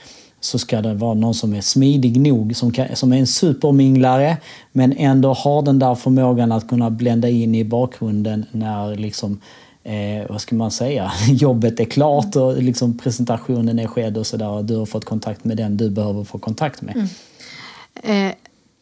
så 0.45 0.59
ska 0.59 0.83
det 0.83 0.95
vara 0.95 1.15
någon 1.15 1.35
som 1.35 1.55
är 1.55 1.61
smidig 1.61 2.21
nog, 2.21 2.57
som, 2.57 2.73
kan, 2.73 2.97
som 2.97 3.13
är 3.13 3.17
en 3.17 3.27
superminglare 3.27 4.37
men 4.73 4.93
ändå 4.93 5.33
har 5.33 5.63
den 5.63 5.79
där 5.79 5.95
förmågan 5.95 6.53
att 6.53 6.69
kunna 6.69 6.91
blända 6.91 7.29
in 7.29 7.55
i 7.55 7.65
bakgrunden 7.65 8.47
när 8.53 8.97
liksom, 8.97 9.41
eh, 9.83 10.31
vad 10.31 10.41
ska 10.41 10.55
man 10.55 10.71
säga, 10.71 11.13
jobbet 11.29 11.81
är 11.81 11.85
klart 11.85 12.37
och 12.37 12.63
liksom 12.63 12.99
presentationen 12.99 13.79
är 13.79 13.87
skedd 13.87 14.17
och 14.17 14.27
sådär 14.27 14.49
och 14.49 14.65
du 14.65 14.77
har 14.77 14.87
fått 14.87 15.05
kontakt 15.05 15.45
med 15.45 15.57
den 15.57 15.77
du 15.77 15.91
behöver 15.91 16.25
få 16.25 16.39
kontakt 16.39 16.83
med. 16.83 16.95
Mm. 16.97 18.27
Eh, 18.29 18.35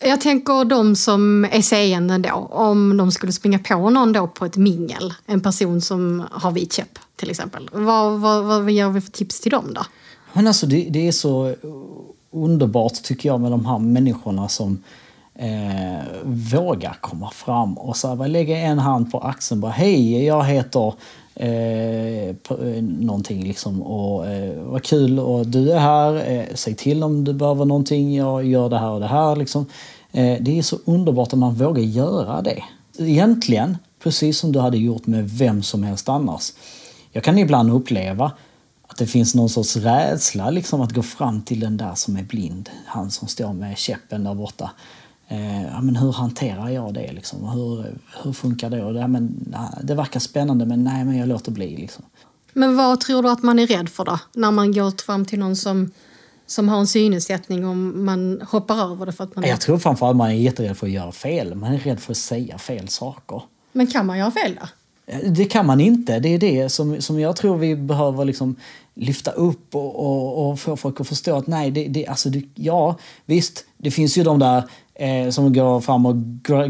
jag 0.08 0.20
tänker 0.20 0.64
de 0.64 0.96
som 0.96 1.44
är 1.44 1.62
seende 1.62 2.18
då, 2.18 2.34
om 2.50 2.96
de 2.96 3.12
skulle 3.12 3.32
springa 3.32 3.58
på 3.58 3.90
någon 3.90 4.12
då 4.12 4.26
på 4.26 4.44
ett 4.44 4.56
mingel, 4.56 5.14
en 5.26 5.40
person 5.40 5.80
som 5.80 6.26
har 6.30 6.50
vit 6.50 6.72
käpp 6.72 6.98
till 7.16 7.30
exempel. 7.30 7.70
Vad, 7.72 8.20
vad, 8.20 8.44
vad 8.44 8.70
ger 8.70 8.88
vi 8.88 9.00
för 9.00 9.10
tips 9.10 9.40
till 9.40 9.50
dem 9.50 9.74
då? 9.74 9.82
Men 10.32 10.46
alltså 10.46 10.66
det, 10.66 10.86
det, 10.90 11.08
är 11.08 11.12
så 11.12 11.54
underbart 12.30 13.02
tycker 13.02 13.28
jag 13.28 13.40
med 13.40 13.50
de 13.50 13.66
här 13.66 13.78
människorna 13.78 14.48
som 14.48 14.82
eh, 15.34 16.04
vågar 16.24 16.96
komma 17.00 17.30
fram 17.30 17.78
och 17.78 17.96
så 17.96 18.14
här, 18.14 18.28
lägga 18.28 18.58
en 18.58 18.78
hand 18.78 19.12
på 19.12 19.18
axeln 19.18 19.60
bara 19.60 19.72
hej 19.72 20.24
jag 20.24 20.44
heter 20.44 20.94
eh, 21.34 22.28
eh, 22.28 22.82
någonting 22.82 23.44
liksom 23.44 23.82
och 23.82 24.26
eh, 24.26 24.62
vad 24.62 24.82
kul 24.82 25.18
och 25.18 25.46
du 25.46 25.72
är 25.72 25.78
här, 25.78 26.30
eh, 26.30 26.44
säg 26.54 26.74
till 26.74 27.02
om 27.02 27.24
du 27.24 27.32
behöver 27.32 27.64
någonting, 27.64 28.14
jag 28.14 28.44
gör 28.44 28.68
det 28.68 28.78
här 28.78 28.90
och 28.90 29.00
det 29.00 29.06
här 29.06 29.36
liksom. 29.36 29.66
Eh, 30.12 30.36
det 30.40 30.58
är 30.58 30.62
så 30.62 30.78
underbart 30.84 31.32
att 31.32 31.38
man 31.38 31.54
vågar 31.54 31.82
göra 31.82 32.42
det. 32.42 32.62
Egentligen 32.98 33.76
precis 34.02 34.38
som 34.38 34.52
du 34.52 34.58
hade 34.58 34.78
gjort 34.78 35.06
med 35.06 35.30
vem 35.30 35.62
som 35.62 35.82
helst 35.82 36.08
annars. 36.08 36.52
Jag 37.12 37.24
kan 37.24 37.38
ibland 37.38 37.72
uppleva 37.72 38.32
det 39.00 39.06
finns 39.06 39.34
någon 39.34 39.48
sorts 39.48 39.76
rädsla 39.76 40.50
liksom 40.50 40.80
att 40.80 40.92
gå 40.92 41.02
fram 41.02 41.42
till 41.42 41.60
den 41.60 41.76
där 41.76 41.94
som 41.94 42.16
är 42.16 42.22
blind. 42.22 42.70
Han 42.86 43.10
som 43.10 43.28
står 43.28 43.52
med 43.52 43.78
käppen 43.78 44.24
där 44.24 44.34
borta. 44.34 44.70
Eh, 45.28 45.62
ja, 45.62 45.80
men 45.80 45.96
hur 45.96 46.12
hanterar 46.12 46.68
jag 46.68 46.94
det? 46.94 47.12
Liksom? 47.12 47.48
Hur, 47.48 47.98
hur 48.22 48.32
funkar 48.32 48.70
det? 48.70 48.78
Ja, 48.78 49.06
men, 49.06 49.46
nej, 49.50 49.68
det 49.82 49.94
verkar 49.94 50.20
spännande 50.20 50.66
men 50.66 50.84
nej, 50.84 51.04
men 51.04 51.16
jag 51.16 51.28
låter 51.28 51.52
bli. 51.52 51.76
Liksom. 51.76 52.04
Men 52.52 52.76
vad 52.76 53.00
tror 53.00 53.22
du 53.22 53.30
att 53.30 53.42
man 53.42 53.58
är 53.58 53.66
rädd 53.66 53.88
för 53.88 54.04
då? 54.04 54.18
När 54.32 54.50
man 54.50 54.72
går 54.72 55.02
fram 55.02 55.24
till 55.24 55.38
någon 55.38 55.56
som, 55.56 55.90
som 56.46 56.68
har 56.68 56.78
en 56.78 56.86
synnedsättning 56.86 57.68
och 57.68 57.76
man 57.76 58.42
hoppar 58.50 58.92
över 58.92 59.06
det 59.06 59.12
för 59.12 59.24
att 59.24 59.36
man... 59.36 59.44
Jag 59.44 59.60
tror 59.60 59.78
framförallt 59.78 60.16
man 60.16 60.30
är 60.30 60.34
jätterädd 60.34 60.76
för 60.76 60.86
att 60.86 60.92
göra 60.92 61.12
fel. 61.12 61.54
Man 61.54 61.72
är 61.72 61.78
rädd 61.78 62.00
för 62.00 62.12
att 62.12 62.16
säga 62.16 62.58
fel 62.58 62.88
saker. 62.88 63.42
Men 63.72 63.86
kan 63.86 64.06
man 64.06 64.18
göra 64.18 64.30
fel 64.30 64.58
då? 64.60 64.68
Det 65.24 65.44
kan 65.44 65.66
man 65.66 65.80
inte. 65.80 66.18
Det 66.18 66.34
är 66.34 66.38
det 66.38 66.68
som, 66.68 67.02
som 67.02 67.20
jag 67.20 67.36
tror 67.36 67.56
vi 67.56 67.76
behöver 67.76 68.24
liksom 68.24 68.56
lyfta 68.94 69.30
upp 69.30 69.74
och, 69.74 69.96
och, 69.96 70.50
och 70.50 70.60
få 70.60 70.76
folk 70.76 71.00
att 71.00 71.08
förstå 71.08 71.36
att 71.36 71.46
nej, 71.46 71.70
det, 71.70 71.88
det, 71.88 72.06
alltså 72.06 72.28
det, 72.30 72.42
ja 72.54 72.96
visst, 73.26 73.64
det 73.76 73.90
finns 73.90 74.18
ju 74.18 74.22
de 74.22 74.38
där 74.38 74.64
eh, 74.94 75.30
som 75.30 75.52
går 75.52 75.80
fram 75.80 76.06
och 76.06 76.16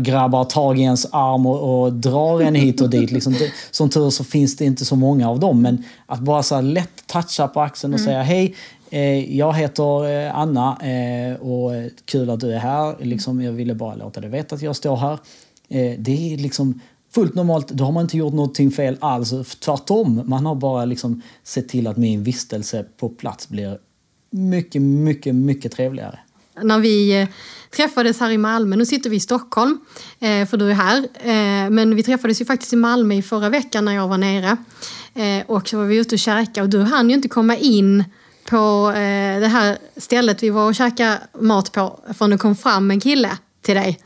grabbar 0.05 0.45
tag 0.45 0.79
i 0.79 0.83
ens 0.83 1.07
arm 1.11 1.47
och, 1.47 1.83
och 1.83 1.93
drar 1.93 2.41
en 2.41 2.55
hit 2.55 2.81
och 2.81 2.91
dit. 2.91 3.11
Liksom. 3.11 3.33
Det, 3.33 3.53
som 3.71 3.91
tur 3.91 4.11
så 4.11 4.25
finns 4.25 4.57
det 4.57 4.65
inte 4.65 4.85
så 4.85 4.97
många 4.97 5.31
av 5.31 5.41
dem, 5.41 5.63
men 5.63 5.85
att 6.07 6.21
bara 6.21 6.43
så 6.43 6.61
lätt 6.61 7.07
toucha 7.07 7.49
på 7.49 7.61
axeln 7.61 7.95
och 7.95 8.01
mm. 8.01 8.09
säga 8.09 8.23
hej, 8.23 8.55
eh, 8.91 9.37
jag 9.37 9.53
heter 9.53 10.25
eh, 10.27 10.39
Anna 10.39 10.79
eh, 10.83 11.35
och 11.35 11.73
kul 12.05 12.31
att 12.31 12.41
du 12.41 12.55
är 12.55 12.59
här. 12.59 12.97
Liksom, 13.01 13.43
jag 13.43 13.53
ville 13.53 13.75
bara 13.75 13.95
låta 13.95 14.21
dig 14.21 14.31
veta 14.31 14.55
att 14.55 14.63
jag 14.63 14.77
står 14.77 14.97
här. 14.97 15.19
Eh, 15.69 15.95
det 15.99 16.33
är 16.33 16.37
liksom 16.37 16.81
fullt 17.15 17.35
normalt, 17.35 17.69
då 17.69 17.85
har 17.85 17.93
man 17.93 18.03
inte 18.03 18.17
gjort 18.17 18.35
någonting 18.35 18.71
fel 18.71 18.97
alls. 19.01 19.59
Tvärtom, 19.61 20.23
man 20.27 20.47
har 20.47 20.55
bara 20.55 20.85
liksom 20.85 21.23
sett 21.43 21.69
till 21.69 21.87
att 21.87 21.97
min 21.97 22.23
vistelse 22.23 22.85
på 22.97 23.09
plats 23.09 23.49
blir 23.49 23.79
mycket, 24.31 24.83
mycket, 24.83 25.35
mycket 25.35 25.73
trevligare. 25.73 26.19
När 26.63 26.79
vi 26.79 27.21
eh, 27.21 27.29
träffades 27.77 28.21
här 28.21 28.31
i 28.31 28.39
Malmö, 28.39 28.77
nu 28.77 28.87
sitter 28.87 29.11
vi 29.11 29.17
i 29.17 29.21
Stockholm, 29.21 29.81
eh, 30.19 30.47
för 30.47 30.57
du 30.57 30.71
är 30.71 30.75
här, 30.75 30.99
eh, 30.99 31.71
men 31.71 31.97
vi 31.97 32.03
träffades 32.03 32.41
ju 32.41 32.45
faktiskt 32.45 32.73
i 32.73 32.77
Malmö 32.77 33.15
i 33.15 33.23
förra 33.23 33.49
veckan 33.49 33.85
när 33.85 33.95
jag 33.95 34.09
var 34.09 34.19
nere. 34.19 34.57
Och 35.47 35.69
så 35.69 35.77
var 35.77 35.85
vi 35.85 35.97
ute 35.97 36.15
och 36.15 36.19
käkade 36.19 36.63
och 36.63 36.69
du 36.69 36.83
hann 36.83 37.11
ju 37.11 37.17
inte 37.17 37.29
komma 37.29 37.57
in 37.57 38.05
på 38.51 38.93
det 39.41 39.49
här 39.53 39.79
stället 39.97 40.43
vi 40.43 40.51
var 40.51 40.69
och 40.69 40.75
käkade 40.75 41.21
mat 41.41 41.73
på 41.73 42.01
förrän 42.15 42.31
det 42.31 42.39
kom 42.39 42.57
fram 42.57 42.91
en 42.91 43.01
kille 43.01 43.31
till 43.63 43.75
dig 43.75 43.99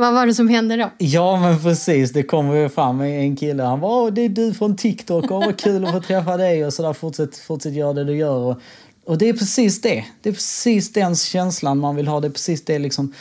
vad 0.00 0.14
var 0.14 0.26
det 0.26 0.34
som 0.34 0.48
hände 0.48 0.76
då? 0.76 0.90
Ja 0.98 1.40
men 1.40 1.58
precis, 1.58 2.12
det 2.12 2.22
kom 2.22 2.56
ju 2.56 2.68
fram 2.68 3.00
en 3.00 3.36
kille. 3.36 3.62
Han 3.62 3.80
var 3.80 4.10
det 4.10 4.22
är 4.22 4.28
du 4.28 4.54
från 4.54 4.76
TikTok, 4.76 5.30
Åh, 5.30 5.46
vad 5.46 5.60
kul 5.60 5.84
att 5.84 5.92
få 5.92 6.00
träffa 6.00 6.36
dig 6.36 6.66
och 6.66 6.72
sådär. 6.72 6.92
Fortsätt, 6.92 7.36
fortsätt 7.36 7.72
göra 7.72 7.92
det 7.92 8.04
du 8.04 8.16
gör. 8.16 8.36
Och, 8.36 8.60
och 9.04 9.18
det 9.18 9.28
är 9.28 9.32
precis 9.32 9.80
det. 9.80 10.04
Det 10.22 10.28
är 10.28 10.32
precis 10.32 10.92
den 10.92 11.16
känslan 11.16 11.78
man 11.78 11.96
vill 11.96 12.08
ha. 12.08 12.20
Det 12.20 12.28
är 12.28 12.30
precis 12.30 12.64
det 12.64 12.78
liksom, 12.78 13.14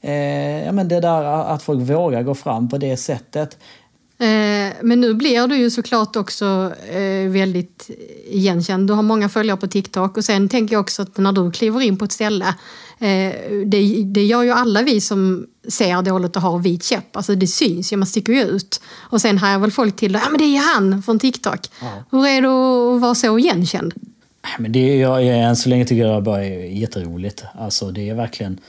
eh, 0.00 0.64
ja 0.64 0.72
men 0.72 0.88
det 0.88 1.00
där 1.00 1.24
att 1.24 1.62
folk 1.62 1.80
vågar 1.80 2.22
gå 2.22 2.34
fram 2.34 2.68
på 2.68 2.78
det 2.78 2.96
sättet. 2.96 3.58
Eh, 4.18 4.74
men 4.82 5.00
nu 5.00 5.14
blir 5.14 5.46
du 5.46 5.56
ju 5.56 5.70
såklart 5.70 6.16
också 6.16 6.72
eh, 6.90 7.30
väldigt 7.30 7.90
igenkänd. 8.30 8.88
Du 8.88 8.92
har 8.92 9.02
många 9.02 9.28
följare 9.28 9.56
på 9.56 9.66
TikTok 9.66 10.16
och 10.16 10.24
sen 10.24 10.48
tänker 10.48 10.74
jag 10.74 10.80
också 10.80 11.02
att 11.02 11.18
när 11.18 11.32
du 11.32 11.52
kliver 11.52 11.80
in 11.80 11.98
på 11.98 12.04
ett 12.04 12.12
ställe, 12.12 12.46
eh, 12.98 13.34
det, 13.66 14.04
det 14.04 14.24
gör 14.24 14.42
ju 14.42 14.50
alla 14.50 14.82
vi 14.82 15.00
som 15.00 15.46
ser 15.68 16.02
dåligt 16.02 16.36
och 16.36 16.42
har 16.42 16.58
vit 16.58 16.84
käpp. 16.84 17.16
Alltså 17.16 17.34
det 17.34 17.46
syns 17.46 17.92
ju, 17.92 17.96
man 17.96 18.06
sticker 18.06 18.32
ju 18.32 18.42
ut. 18.42 18.80
Och 18.96 19.20
sen 19.20 19.38
har 19.38 19.48
jag 19.48 19.58
väl 19.58 19.70
folk 19.70 19.96
till, 19.96 20.14
ja 20.14 20.30
men 20.30 20.38
det 20.38 20.56
är 20.56 20.74
han 20.74 21.02
från 21.02 21.18
TikTok. 21.18 21.60
Ja. 21.80 22.04
Hur 22.10 22.26
är 22.26 22.42
det 22.42 22.48
att 22.48 23.00
vara 23.00 23.14
så 23.14 23.38
igenkänd? 23.38 23.94
Men 24.58 24.72
det 24.72 24.78
är, 24.78 25.00
jag, 25.00 25.26
än 25.26 25.56
så 25.56 25.68
länge 25.68 25.84
tycker 25.84 26.06
jag 26.06 26.22
bara 26.22 26.44
är 26.44 26.80
jätteroligt. 26.80 27.44
Alltså 27.58 27.90
det 27.90 28.08
är 28.08 28.14
verkligen 28.14 28.60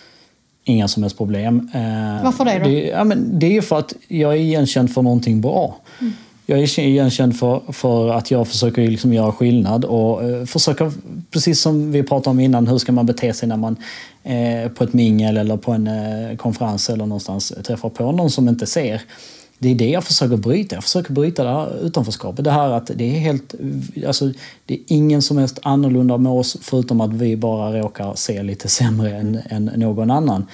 Inga 0.69 0.88
som 0.88 1.03
helst 1.03 1.17
problem. 1.17 1.69
Eh, 1.74 2.24
Varför 2.24 2.45
det 2.45 2.59
då? 2.59 2.65
Det, 2.65 2.88
ja, 2.88 3.03
men 3.03 3.39
det 3.39 3.45
är 3.45 3.51
ju 3.51 3.62
för 3.62 3.79
att 3.79 3.93
jag 4.07 4.33
är 4.33 4.38
igenkänd 4.38 4.93
för 4.93 5.01
någonting 5.01 5.41
bra. 5.41 5.77
Mm. 6.00 6.13
Jag 6.45 6.59
är 6.59 6.79
igenkänd 6.79 7.39
för, 7.39 7.62
för 7.71 8.09
att 8.09 8.31
jag 8.31 8.47
försöker 8.47 8.88
liksom 8.88 9.13
göra 9.13 9.31
skillnad 9.31 9.86
och 9.86 10.24
eh, 10.24 10.45
försöker, 10.45 10.91
precis 11.31 11.62
som 11.62 11.91
vi 11.91 12.03
pratade 12.03 12.29
om 12.29 12.39
innan, 12.39 12.67
hur 12.67 12.77
ska 12.77 12.91
man 12.91 13.05
bete 13.05 13.33
sig 13.33 13.50
när 13.50 13.57
man 13.57 13.75
eh, 14.24 14.71
på 14.71 14.83
ett 14.83 14.93
mingel 14.93 15.38
eller 15.38 15.57
på 15.57 15.71
en 15.71 15.88
eh, 15.88 16.36
konferens 16.38 16.89
eller 16.89 17.05
någonstans 17.05 17.53
träffar 17.63 17.89
på 17.89 18.12
någon 18.12 18.29
som 18.29 18.47
inte 18.50 18.65
ser 18.65 19.01
det 19.59 19.69
är 19.69 19.75
det 19.75 19.89
jag 19.89 20.03
försöker 20.03 20.37
bryta. 20.37 20.75
Jag 20.75 20.83
försöker 20.83 21.13
bryta 21.13 21.43
det 21.43 21.49
här 21.49 21.85
utanförskapet. 21.85 22.45
Det 22.45 22.51
här 22.51 22.69
att 22.69 22.91
det 22.95 23.15
är 23.15 23.19
helt... 23.19 23.55
Alltså, 24.07 24.31
det 24.65 24.73
är 24.73 24.79
ingen 24.87 25.21
som 25.21 25.37
helst 25.37 25.59
annorlunda 25.63 26.17
med 26.17 26.31
oss 26.31 26.57
förutom 26.61 27.01
att 27.01 27.13
vi 27.13 27.37
bara 27.37 27.79
råkar 27.79 28.15
se 28.15 28.43
lite 28.43 28.67
sämre 28.69 29.17
än, 29.17 29.39
än 29.49 29.65
någon 29.65 30.11
annan. 30.11 30.45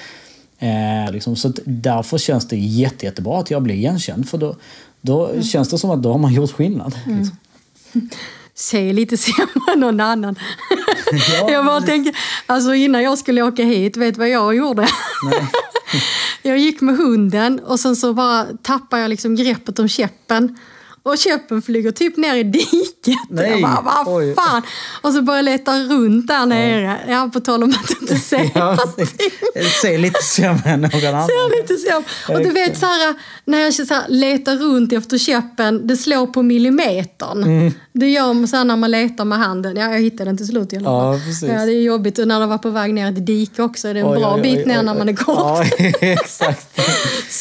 Eh, 0.60 1.12
liksom, 1.12 1.36
så 1.36 1.54
därför 1.66 2.18
känns 2.18 2.48
det 2.48 2.58
jätte, 2.58 3.06
jättebra 3.06 3.40
att 3.40 3.52
jag 3.52 3.62
blir 3.62 3.76
igenkänd. 3.76 4.30
För 4.30 4.38
då, 4.38 4.56
då 5.02 5.28
mm. 5.28 5.44
känns 5.44 5.70
det 5.70 5.78
som 5.78 5.92
att 5.92 6.04
då 6.04 6.12
har 6.12 6.20
man 6.20 6.34
gjort 6.34 6.52
skillnad. 6.52 6.96
Mm. 7.06 7.20
Liksom. 7.20 7.38
Se 8.56 8.94
lite 8.94 9.18
sämre 9.28 9.74
än 9.74 9.80
någon 9.80 10.00
annan. 10.00 10.36
Ja, 11.12 11.52
jag 11.52 11.66
bara 11.66 11.82
tänker, 11.82 12.16
alltså 12.46 12.74
innan 12.74 13.04
jag 13.04 13.18
skulle 13.18 13.42
åka 13.42 13.64
hit, 13.64 13.98
vet 13.98 14.16
du 14.16 14.20
vad 14.20 14.30
jag 14.30 14.56
gjorde? 14.56 14.88
Jag 16.42 16.58
gick 16.58 16.82
med 16.82 16.98
hunden 16.98 17.60
och 17.60 17.80
sen 17.80 17.96
så 17.96 18.14
bara 18.14 18.46
tappade 18.62 19.02
jag 19.02 19.10
liksom 19.10 19.36
greppet 19.36 19.80
om 19.80 19.88
käppen. 19.88 20.58
Och 21.06 21.18
käppen 21.18 21.62
flyger 21.62 21.92
typ 21.92 22.18
ner 22.18 22.36
i 22.36 22.44
diket. 22.44 23.18
Nej, 23.30 23.52
jag 23.52 23.62
bara, 23.62 23.82
vad 23.82 24.16
oj. 24.16 24.36
fan? 24.36 24.62
Och 25.02 25.14
så 25.14 25.22
börjar 25.22 25.38
jag 25.38 25.46
leta 25.46 25.80
runt 25.80 26.28
där 26.28 26.46
nere. 26.46 27.00
Ja, 27.08 27.30
på 27.34 27.40
tal 27.40 27.64
om 27.64 27.70
att 27.70 28.02
inte 28.02 28.16
se 28.16 28.52
Ja, 28.56 28.78
ser 29.82 29.98
lite 29.98 30.22
sämre 30.22 30.70
än 30.70 30.82
någon 30.82 31.06
annan. 31.06 31.28
ser 31.28 31.62
lite 31.62 31.78
så. 31.78 32.04
Och 32.34 32.40
du 32.40 32.50
vet 32.50 32.78
så 32.78 32.86
här, 32.86 33.16
när 33.46 33.60
jag 33.60 33.74
så 33.74 33.94
här, 33.94 34.04
letar 34.08 34.56
runt 34.56 34.94
efter 34.94 35.18
käppen, 35.18 35.88
det 35.88 35.98
slår 35.98 36.28
på 36.28 36.42
millimetern. 36.42 37.44
Mm. 37.44 37.74
Det 37.94 38.10
gör 38.10 38.34
man 38.34 38.48
så 38.48 38.58
här 38.58 38.64
när 38.64 38.78
man 38.78 38.92
letar 38.92 39.26
med 39.26 39.38
handen. 39.38 39.76
Ja, 39.76 39.92
jag 39.92 40.00
hittade 40.02 40.30
den 40.30 40.38
till 40.38 40.48
slut 40.48 40.74
i 40.74 40.78
alla 40.78 40.86
fall. 40.86 41.14
Ja, 41.14 41.20
precis. 41.26 41.50
Ja, 41.50 41.66
det 41.66 41.72
är 41.74 41.82
jobbigt. 41.82 42.20
Och 42.20 42.28
när 42.28 42.40
det 42.40 42.46
var 42.46 42.58
på 42.58 42.70
väg 42.70 42.94
ner 42.94 43.06
i 43.06 43.10
ett 43.10 43.26
dike 43.26 43.64
också, 43.64 43.88
är 43.88 43.94
det 43.94 44.00
en 44.00 44.08
Oj, 44.08 44.20
bra 44.20 44.36
oj, 44.36 44.42
bit 44.42 44.66
ner 44.66 44.84
när 44.84 44.96
man 44.96 45.10
är 45.10 45.16
kort. 45.16 45.38
Ja, 45.38 45.66
exakt. 46.02 46.80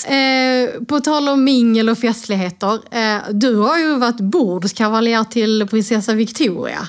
Eh, 0.02 0.84
på 0.86 1.00
tal 1.00 1.28
om 1.28 1.44
mingel 1.44 1.88
och 1.88 1.98
festligheter. 1.98 2.78
Eh, 2.90 3.22
du 3.30 3.51
har 3.56 3.78
ju 3.78 3.98
varit 3.98 4.20
bordskavaljer 4.20 5.24
till 5.24 5.66
prinsessa 5.70 6.14
Victoria. 6.14 6.88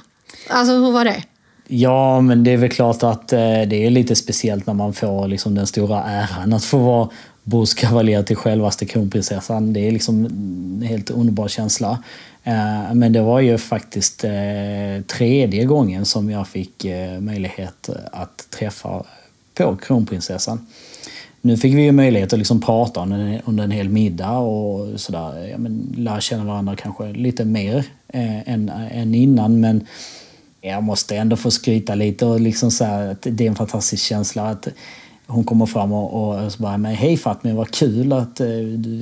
Alltså 0.49 0.73
hur 0.73 0.91
var 0.91 1.05
det? 1.05 1.23
Ja, 1.67 2.21
men 2.21 2.43
det 2.43 2.51
är 2.51 2.57
väl 2.57 2.69
klart 2.69 3.03
att 3.03 3.33
eh, 3.33 3.39
det 3.39 3.85
är 3.85 3.89
lite 3.89 4.15
speciellt 4.15 4.67
när 4.67 4.73
man 4.73 4.93
får 4.93 5.27
liksom, 5.27 5.55
den 5.55 5.67
stora 5.67 6.03
äran 6.03 6.53
att 6.53 6.63
få 6.63 6.77
vara 6.77 7.09
bordskavaljer 7.43 8.23
till 8.23 8.35
självaste 8.35 8.85
kronprinsessan. 8.85 9.73
Det 9.73 9.87
är 9.87 9.91
liksom 9.91 10.25
en 10.25 10.87
helt 10.87 11.09
underbar 11.09 11.47
känsla. 11.47 12.03
Eh, 12.43 12.93
men 12.93 13.13
det 13.13 13.21
var 13.21 13.39
ju 13.39 13.57
faktiskt 13.57 14.23
eh, 14.23 14.31
tredje 15.07 15.65
gången 15.65 16.05
som 16.05 16.29
jag 16.29 16.47
fick 16.47 16.85
eh, 16.85 17.19
möjlighet 17.19 17.89
att 18.11 18.47
träffa 18.49 19.03
på 19.53 19.75
kronprinsessan. 19.75 20.67
Nu 21.45 21.57
fick 21.57 21.73
vi 21.73 21.81
ju 21.81 21.91
möjlighet 21.91 22.33
att 22.33 22.39
liksom 22.39 22.61
prata 22.61 23.01
under 23.01 23.19
en, 23.19 23.39
under 23.45 23.63
en 23.63 23.71
hel 23.71 23.89
middag 23.89 24.37
och 24.37 24.99
sådär. 24.99 25.47
Ja, 25.51 25.57
men 25.57 25.93
lära 25.97 26.21
känna 26.21 26.45
varandra 26.45 26.75
kanske 26.75 27.13
lite 27.13 27.45
mer 27.45 27.85
eh, 28.07 28.49
än, 28.49 28.69
än 28.69 29.15
innan. 29.15 29.59
Men 29.59 29.85
jag 30.61 30.83
måste 30.83 31.15
ändå 31.17 31.35
få 31.35 31.51
skryta 31.51 31.95
lite 31.95 32.25
och 32.25 32.41
liksom 32.41 32.71
säga 32.71 33.11
att 33.11 33.27
det 33.31 33.43
är 33.43 33.49
en 33.49 33.55
fantastisk 33.55 34.03
känsla 34.03 34.49
att 34.49 34.67
hon 35.27 35.43
kommer 35.43 35.65
fram 35.65 35.91
och, 35.93 36.33
och 36.43 36.51
så 36.51 36.61
bara 36.63 36.77
men 36.77 36.95
hej 36.95 37.17
Fatmi, 37.17 37.51
vad 37.51 37.71
kul 37.71 38.13
att 38.13 38.39
eh, 38.39 38.47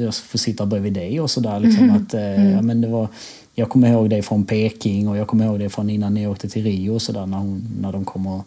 jag 0.02 0.16
får 0.16 0.38
sitta 0.40 0.66
bredvid 0.66 0.94
dig 0.94 1.20
och 1.22 1.32
sådär. 1.32 1.60
Liksom, 1.60 1.90
att, 1.90 2.14
eh, 2.14 2.52
ja, 2.52 2.62
men 2.62 2.82
det 2.82 2.88
var, 2.88 3.08
jag 3.56 3.70
kommer 3.70 3.90
ihåg 3.90 4.10
dig 4.10 4.22
från 4.22 4.46
Peking 4.46 5.08
och 5.08 5.18
jag 5.18 5.28
kommer 5.28 5.46
ihåg 5.46 5.60
dig 5.60 5.70
från 5.70 5.90
innan 5.90 6.14
ni 6.14 6.28
åkte 6.28 6.50
till 6.50 6.64
Rio 6.64 6.92
och 6.92 7.02
sådär 7.02 7.26
när, 7.26 7.38
hon- 7.38 7.68
när 7.82 7.92
de 7.92 8.06
kommer 8.06 8.32
och 8.32 8.46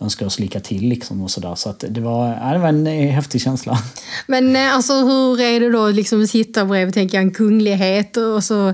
önskar 0.00 0.26
oss 0.26 0.38
lycka 0.38 0.60
till 0.60 0.88
liksom 0.88 1.22
och 1.22 1.30
sådär. 1.30 1.54
Så 1.54 1.70
att 1.70 1.84
det 1.88 2.00
var, 2.00 2.28
ja, 2.28 2.52
det 2.52 2.58
var 2.58 2.68
en 2.68 2.86
eh, 2.86 3.10
häftig 3.10 3.40
känsla. 3.40 3.78
Men 4.26 4.56
eh, 4.56 4.74
alltså 4.74 4.92
hur 4.92 5.40
är 5.40 5.60
det 5.60 5.70
då 5.70 5.88
liksom 5.88 6.26
sitta 6.26 6.64
bredvid 6.64 6.94
tänker 6.94 7.18
jag, 7.18 7.24
en 7.24 7.30
kunglighet 7.30 8.16
och 8.16 8.44
så 8.44 8.72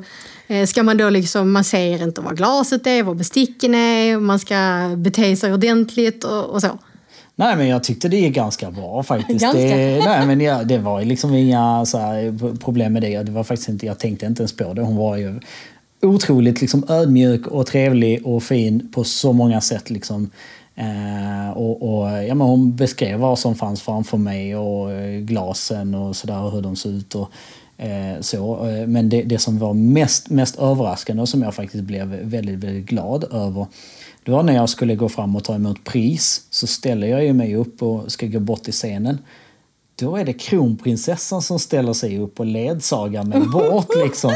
eh, 0.48 0.66
ska 0.66 0.82
man 0.82 0.96
då 0.96 1.10
liksom, 1.10 1.52
man 1.52 1.64
ser 1.64 2.02
inte 2.02 2.20
vad 2.20 2.36
glaset 2.36 2.86
är, 2.86 3.02
vad 3.02 3.16
besticken 3.16 3.74
är, 3.74 4.18
man 4.18 4.38
ska 4.38 4.90
bete 4.96 5.36
sig 5.36 5.52
ordentligt 5.52 6.24
och, 6.24 6.44
och 6.44 6.60
så. 6.60 6.78
Nej 7.34 7.56
men 7.56 7.68
jag 7.68 7.84
tyckte 7.84 8.08
det 8.08 8.16
gick 8.16 8.34
ganska 8.34 8.70
bra 8.70 9.02
faktiskt. 9.02 9.40
Ganska? 9.40 9.60
Det, 9.60 10.02
nej, 10.04 10.26
men 10.26 10.40
jag, 10.40 10.66
det 10.66 10.78
var 10.78 11.04
liksom 11.04 11.34
inga 11.34 11.86
så 11.86 11.98
här, 11.98 12.56
problem 12.58 12.92
med 12.92 13.02
det. 13.02 13.22
det 13.22 13.32
var 13.32 13.44
faktiskt 13.44 13.68
inte, 13.68 13.86
jag 13.86 13.98
tänkte 13.98 14.26
inte 14.26 14.42
ens 14.42 14.56
på 14.56 14.74
det. 14.74 14.82
Hon 14.82 14.96
var 14.96 15.16
ju 15.16 15.40
otroligt 16.02 16.60
liksom, 16.60 16.84
ödmjuk 16.88 17.46
och 17.46 17.66
trevlig 17.66 18.26
och 18.26 18.42
fin 18.42 18.88
på 18.92 19.04
så 19.04 19.32
många 19.32 19.60
sätt. 19.60 19.90
Liksom. 19.90 20.30
Eh, 20.80 21.50
och, 21.50 21.82
och, 21.82 22.24
ja, 22.24 22.34
men 22.34 22.46
hon 22.46 22.76
beskrev 22.76 23.20
vad 23.20 23.38
som 23.38 23.54
fanns 23.54 23.82
framför 23.82 24.16
mig 24.16 24.56
och 24.56 24.92
eh, 24.92 25.20
glasen 25.20 25.94
och 25.94 26.16
sådär 26.16 26.42
och 26.42 26.52
hur 26.52 26.62
de 26.62 26.76
såg 26.76 26.92
ut. 26.92 27.14
Och, 27.14 27.30
eh, 27.76 28.20
så. 28.20 28.68
Eh, 28.68 28.86
men 28.86 29.08
det, 29.08 29.22
det 29.22 29.38
som 29.38 29.58
var 29.58 29.74
mest, 29.74 30.30
mest 30.30 30.58
överraskande 30.58 31.22
och 31.22 31.28
som 31.28 31.42
jag 31.42 31.54
faktiskt 31.54 31.84
blev 31.84 32.08
väldigt, 32.08 32.58
väldigt 32.58 32.86
glad 32.86 33.24
över 33.32 33.66
det 34.24 34.30
var 34.30 34.42
när 34.42 34.54
jag 34.54 34.68
skulle 34.68 34.94
gå 34.94 35.08
fram 35.08 35.36
och 35.36 35.44
ta 35.44 35.54
emot 35.54 35.84
pris 35.84 36.46
så 36.50 36.66
ställer 36.66 37.06
jag 37.06 37.24
ju 37.24 37.32
mig 37.32 37.56
upp 37.56 37.82
och 37.82 38.12
ska 38.12 38.26
gå 38.26 38.40
bort 38.40 38.62
till 38.62 38.72
scenen. 38.72 39.18
Då 40.00 40.16
är 40.16 40.24
det 40.24 40.32
kronprinsessan 40.32 41.42
som 41.42 41.58
ställer 41.58 41.92
sig 41.92 42.18
upp 42.18 42.40
och 42.40 42.46
ledsagar 42.46 43.24
mig 43.24 43.40
bort 43.40 43.96
liksom. 44.02 44.34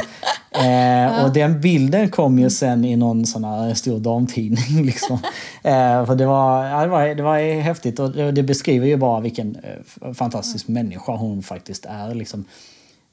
Eh, 0.50 1.24
och 1.24 1.32
den 1.32 1.60
bilden 1.60 2.08
kom 2.08 2.38
ju 2.38 2.50
sen 2.50 2.84
i 2.84 2.96
någon 2.96 3.26
sån 3.26 3.44
här 3.44 3.74
stor 3.74 3.98
damtidning. 3.98 4.82
Liksom. 4.84 5.18
Eh, 5.62 6.06
för 6.06 6.14
det 6.14 6.26
var, 6.26 6.64
ja, 6.64 6.80
det, 6.80 6.88
var, 6.88 7.14
det 7.14 7.22
var 7.22 7.60
häftigt 7.60 7.98
och 7.98 8.12
det, 8.12 8.32
det 8.32 8.42
beskriver 8.42 8.86
ju 8.86 8.96
bara 8.96 9.20
vilken 9.20 9.56
eh, 9.56 10.12
fantastisk 10.12 10.68
människa 10.68 11.16
hon 11.16 11.42
faktiskt 11.42 11.86
är. 11.86 12.14
Liksom. 12.14 12.44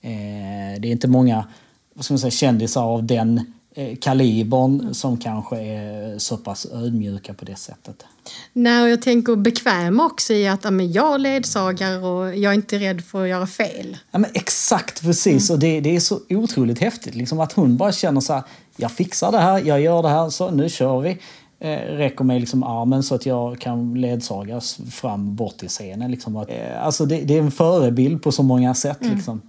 Eh, 0.01 0.79
det 0.79 0.87
är 0.87 0.91
inte 0.91 1.07
många 1.07 1.45
vad 1.93 2.05
ska 2.05 2.13
man 2.13 2.19
säga, 2.19 2.31
kändisar 2.31 2.83
av 2.83 3.03
den 3.03 3.53
kalibern 4.01 4.93
som 4.93 5.17
kanske 5.17 5.57
är 5.57 6.17
så 6.17 6.37
pass 6.37 6.67
ödmjuka 6.71 7.33
på 7.33 7.45
det 7.45 7.55
sättet. 7.55 8.05
Nej, 8.53 8.83
och 8.83 8.89
jag 8.89 9.01
tänker 9.01 9.35
bekväm 9.35 9.99
också 9.99 10.33
i 10.33 10.47
att 10.47 10.63
ja, 10.63 10.71
men 10.71 10.91
jag 10.91 11.21
ledsagar 11.21 12.05
och 12.05 12.35
jag 12.37 12.51
är 12.51 12.55
inte 12.55 12.79
rädd 12.79 13.01
för 13.03 13.23
att 13.23 13.29
göra 13.29 13.47
fel. 13.47 13.97
Ja, 14.11 14.19
men 14.19 14.31
exakt 14.33 15.01
precis, 15.01 15.49
och 15.49 15.59
det, 15.59 15.79
det 15.79 15.95
är 15.95 15.99
så 15.99 16.19
otroligt 16.29 16.79
häftigt. 16.79 17.15
Liksom 17.15 17.39
att 17.39 17.53
hon 17.53 17.77
bara 17.77 17.91
känner 17.91 18.21
så 18.21 18.33
här, 18.33 18.43
jag 18.77 18.91
fixar 18.91 19.31
det 19.31 19.39
här, 19.39 19.61
jag 19.65 19.81
gör 19.81 20.01
det 20.01 20.09
här, 20.09 20.29
så 20.29 20.51
nu 20.51 20.69
kör 20.69 20.99
vi. 20.99 21.17
Eh, 21.59 21.77
räcker 21.77 22.23
mig 22.23 22.39
liksom 22.39 22.63
armen 22.63 23.03
så 23.03 23.15
att 23.15 23.25
jag 23.25 23.59
kan 23.59 23.93
ledsagas 23.93 24.79
fram 24.91 25.35
bort 25.35 25.57
till 25.57 25.69
scenen. 25.69 26.11
Liksom 26.11 26.35
att, 26.35 26.49
eh, 26.49 26.85
alltså 26.85 27.05
det, 27.05 27.21
det 27.21 27.37
är 27.37 27.41
en 27.41 27.51
förebild 27.51 28.23
på 28.23 28.31
så 28.31 28.43
många 28.43 28.73
sätt. 28.73 28.97
Liksom. 29.01 29.41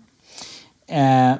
Eh, 0.86 1.32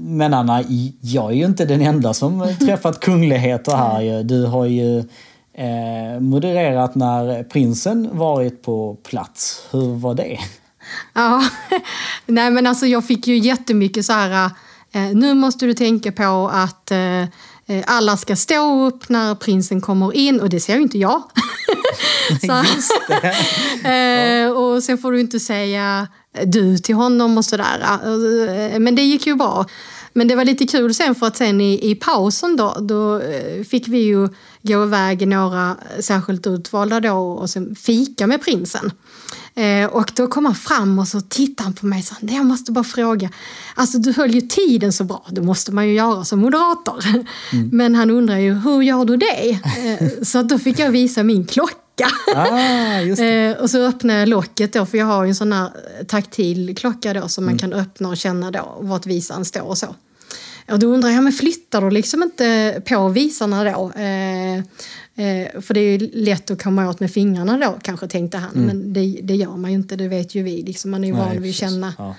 men 0.00 0.34
Anna, 0.34 0.64
jag 1.00 1.30
är 1.30 1.34
ju 1.34 1.44
inte 1.44 1.64
den 1.64 1.80
enda 1.80 2.14
som 2.14 2.54
träffat 2.60 3.00
kungligheter 3.00 3.76
här. 3.76 4.00
ju. 4.00 4.22
Du 4.22 4.46
har 4.46 4.64
ju 4.64 4.98
eh, 5.54 6.20
modererat 6.20 6.94
när 6.94 7.42
prinsen 7.44 8.08
varit 8.12 8.62
på 8.62 8.94
plats. 8.94 9.66
Hur 9.70 9.94
var 9.94 10.14
det? 10.14 10.38
Ja, 11.14 11.42
nej 12.26 12.50
men 12.50 12.66
alltså 12.66 12.86
jag 12.86 13.06
fick 13.06 13.26
ju 13.26 13.38
jättemycket 13.38 14.04
så 14.04 14.12
här, 14.12 14.50
eh, 14.92 15.02
nu 15.02 15.34
måste 15.34 15.66
du 15.66 15.74
tänka 15.74 16.12
på 16.12 16.50
att 16.52 16.90
eh, 16.90 17.24
alla 17.86 18.16
ska 18.16 18.36
stå 18.36 18.86
upp 18.86 19.08
när 19.08 19.34
prinsen 19.34 19.80
kommer 19.80 20.16
in 20.16 20.40
och 20.40 20.48
det 20.48 20.60
ser 20.60 20.76
ju 20.76 20.82
inte 20.82 20.98
jag. 20.98 21.22
så, 22.40 22.52
och 24.54 24.82
sen 24.82 24.98
får 24.98 25.12
du 25.12 25.20
inte 25.20 25.40
säga 25.40 26.08
du 26.46 26.78
till 26.78 26.94
honom 26.94 27.38
och 27.38 27.44
sådär. 27.44 27.80
Eh, 27.82 28.78
Men 28.78 28.94
det 28.94 29.02
gick 29.02 29.26
ju 29.26 29.34
bra. 29.34 29.66
Men 30.16 30.28
det 30.28 30.36
var 30.36 30.44
lite 30.44 30.66
kul 30.66 30.94
sen 30.94 31.14
för 31.14 31.26
att 31.26 31.36
sen 31.36 31.60
i, 31.60 31.90
i 31.90 31.94
pausen 31.94 32.56
då, 32.56 32.76
då 32.80 33.20
eh, 33.20 33.64
fick 33.64 33.88
vi 33.88 33.98
ju 33.98 34.28
gå 34.62 34.84
iväg 34.84 35.28
några 35.28 35.76
särskilt 36.00 36.46
utvalda 36.46 37.00
då 37.00 37.16
och 37.16 37.50
sen 37.50 37.74
fika 37.74 38.26
med 38.26 38.42
prinsen. 38.42 38.90
Eh, 39.54 39.86
och 39.86 40.12
då 40.16 40.26
kom 40.26 40.44
han 40.44 40.54
fram 40.54 40.98
och 40.98 41.08
så 41.08 41.20
tittade 41.20 41.66
han 41.66 41.72
på 41.72 41.86
mig 41.86 41.98
och 41.98 42.04
sa 42.04 42.14
jag 42.20 42.46
måste 42.46 42.72
bara 42.72 42.84
fråga. 42.84 43.30
Alltså 43.74 43.98
du 43.98 44.12
höll 44.12 44.34
ju 44.34 44.40
tiden 44.40 44.92
så 44.92 45.04
bra, 45.04 45.26
det 45.30 45.40
måste 45.40 45.72
man 45.72 45.88
ju 45.88 45.94
göra 45.94 46.24
som 46.24 46.38
moderator. 46.38 47.04
Men 47.72 47.94
han 47.94 48.10
undrar 48.10 48.38
ju 48.38 48.54
hur 48.54 48.82
gör 48.82 49.04
du 49.04 49.16
det? 49.16 49.50
Eh, 49.50 50.22
så 50.22 50.42
då 50.42 50.58
fick 50.58 50.78
jag 50.78 50.90
visa 50.90 51.22
min 51.22 51.46
klocka. 51.46 51.74
Ah, 52.34 53.00
just 53.00 53.22
det. 53.22 53.26
Eh, 53.56 53.62
och 53.62 53.70
så 53.70 53.82
öppnade 53.86 54.18
jag 54.18 54.28
locket 54.28 54.72
då, 54.72 54.86
för 54.86 54.98
jag 54.98 55.06
har 55.06 55.24
ju 55.24 55.28
en 55.28 55.34
sån 55.34 55.52
här 55.52 55.70
taktil 56.08 56.76
klocka 56.76 57.12
då 57.14 57.28
som 57.28 57.44
man 57.44 57.58
kan 57.58 57.72
öppna 57.72 58.08
och 58.08 58.16
känna 58.16 58.50
då 58.50 58.76
vart 58.80 59.06
visaren 59.06 59.44
står 59.44 59.62
och 59.62 59.78
så. 59.78 59.94
Och 60.70 60.78
då 60.78 60.86
undrar 60.86 61.10
jag, 61.10 61.22
men 61.24 61.32
flyttar 61.32 61.80
du 61.80 61.90
liksom 61.90 62.22
inte 62.22 62.82
på 62.88 63.08
visarna 63.08 63.64
då? 63.64 63.92
Eh, 63.96 64.56
eh, 64.56 65.60
för 65.60 65.74
det 65.74 65.80
är 65.80 65.98
ju 65.98 66.10
lätt 66.12 66.50
att 66.50 66.62
komma 66.62 66.88
åt 66.88 67.00
med 67.00 67.10
fingrarna 67.12 67.58
då, 67.58 67.78
kanske 67.82 68.08
tänkte 68.08 68.38
han. 68.38 68.50
Men 68.54 68.92
det, 68.92 69.20
det 69.22 69.34
gör 69.34 69.56
man 69.56 69.70
ju 69.70 69.76
inte, 69.76 69.96
det 69.96 70.08
vet 70.08 70.34
ju 70.34 70.42
vi. 70.42 70.62
Liksom, 70.62 70.90
man 70.90 71.04
är 71.04 71.08
ju 71.08 71.14
van 71.14 71.42
vid 71.42 71.50
att 71.50 71.56
känna 71.56 71.92
Ja. 71.98 72.14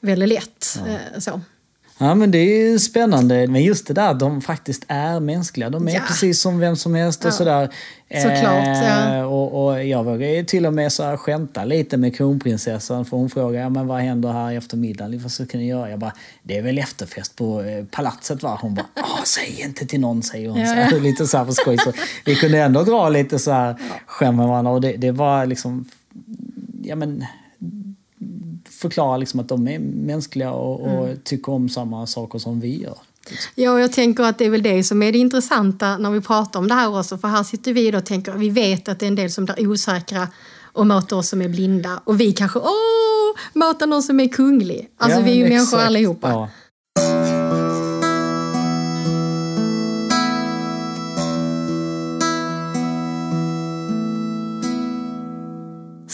väldigt 0.00 0.28
lätt. 0.28 0.78
Eh, 0.86 1.18
så. 1.20 1.40
Ja 2.02 2.14
men 2.14 2.30
det 2.30 2.38
är 2.38 2.78
spännande. 2.78 3.46
Men 3.46 3.62
just 3.62 3.86
det 3.86 3.94
där, 3.94 4.14
de 4.14 4.40
faktiskt 4.40 4.84
är 4.88 5.20
mänskliga. 5.20 5.70
De 5.70 5.88
är 5.88 5.92
Ja. 5.94 6.00
precis 6.08 6.40
som 6.40 6.58
vem 6.58 6.76
som 6.76 6.94
helst 6.94 7.24
och 7.24 7.28
Ja. 7.28 7.32
sådär. 7.32 7.68
Såklart, 8.14 8.66
ja. 8.66 9.16
Eh, 9.16 9.22
och, 9.22 9.64
och 9.66 9.84
jag 9.84 10.04
vågar 10.04 10.28
ju 10.28 10.44
till 10.44 10.66
och 10.66 10.74
med 10.74 10.92
så 10.92 11.02
här 11.02 11.16
skämta 11.16 11.64
lite 11.64 11.96
med 11.96 12.16
kronprinsessan. 12.16 13.04
För 13.04 13.16
hon 13.16 13.30
frågar, 13.30 13.60
ja 13.60 13.68
men 13.68 13.86
vad 13.86 14.00
händer 14.00 14.32
här 14.32 14.50
i 14.52 14.56
eftermiddagen? 14.56 15.18
Vad 15.22 15.32
ska 15.32 15.58
ni 15.58 15.66
göra? 15.66 15.90
Jag 15.90 15.98
bara, 15.98 16.12
det 16.42 16.58
är 16.58 16.62
väl 16.62 16.78
efterfest 16.78 17.36
på 17.36 17.62
eh, 17.62 17.84
palatset 17.84 18.42
va? 18.42 18.58
Hon 18.62 18.74
bara, 18.74 18.86
Åh, 18.96 19.22
säg 19.24 19.60
inte 19.64 19.86
till 19.86 20.00
någon 20.00 20.22
säger 20.22 20.48
hon. 20.48 20.60
Ja, 20.60 20.66
Så 20.66 20.72
här, 20.74 21.00
lite 21.00 21.26
så 21.26 21.38
här 21.38 21.44
på 21.44 21.52
skoj. 21.52 21.78
Så 21.78 21.92
vi 22.24 22.34
kunde 22.34 22.58
ändå 22.58 22.82
dra 22.82 23.08
lite 23.08 23.38
så 23.38 23.50
här 23.50 23.76
skämt 24.06 24.36
med 24.36 24.48
varandra. 24.48 24.72
Och 24.72 24.80
det, 24.80 24.92
det 24.96 25.10
var 25.12 25.46
liksom, 25.46 25.84
ja 26.82 26.96
men 26.96 27.24
förklara 28.70 29.16
liksom 29.16 29.40
att 29.40 29.48
de 29.48 29.68
är 29.68 29.78
mänskliga 29.78 30.52
och, 30.52 30.80
och 30.80 31.04
Mm. 31.06 31.18
tycker 31.24 31.52
om 31.52 31.68
samma 31.68 32.06
saker 32.06 32.38
som 32.38 32.60
vi 32.60 32.82
gör. 32.82 32.98
Ja, 33.54 33.72
och 33.72 33.80
jag 33.80 33.92
tänker 33.92 34.24
att 34.24 34.38
det 34.38 34.44
är 34.46 34.50
väl 34.50 34.62
det 34.62 34.84
som 34.84 35.02
är 35.02 35.12
det 35.12 35.18
intressanta 35.18 35.98
när 35.98 36.10
vi 36.10 36.20
pratar 36.20 36.60
om 36.60 36.68
det 36.68 36.74
här 36.74 36.98
också. 36.98 37.18
För 37.18 37.28
här 37.28 37.42
sitter 37.42 37.72
vi 37.72 37.96
och 37.96 38.06
tänker, 38.06 38.32
vi 38.32 38.50
vet 38.50 38.88
att 38.88 38.98
det 39.00 39.06
är 39.06 39.08
en 39.08 39.14
del 39.14 39.30
som 39.30 39.44
blir 39.44 39.68
osäkra 39.68 40.28
och 40.72 40.86
möter 40.86 41.16
oss 41.16 41.28
som 41.28 41.42
är 41.42 41.48
blinda. 41.48 42.00
Och 42.04 42.20
vi 42.20 42.32
kanske, 42.32 42.58
åh, 42.58 43.36
möter 43.52 43.86
någon 43.86 44.02
som 44.02 44.20
är 44.20 44.28
kunglig. 44.28 44.88
Alltså 44.98 45.18
Ja, 45.18 45.24
vi 45.24 45.30
är 45.30 45.34
ju 45.34 45.42
men 45.42 45.48
människor 45.52 45.64
exakt. 45.78 45.86
allihopa. 45.86 46.28
Ja. 46.30 46.48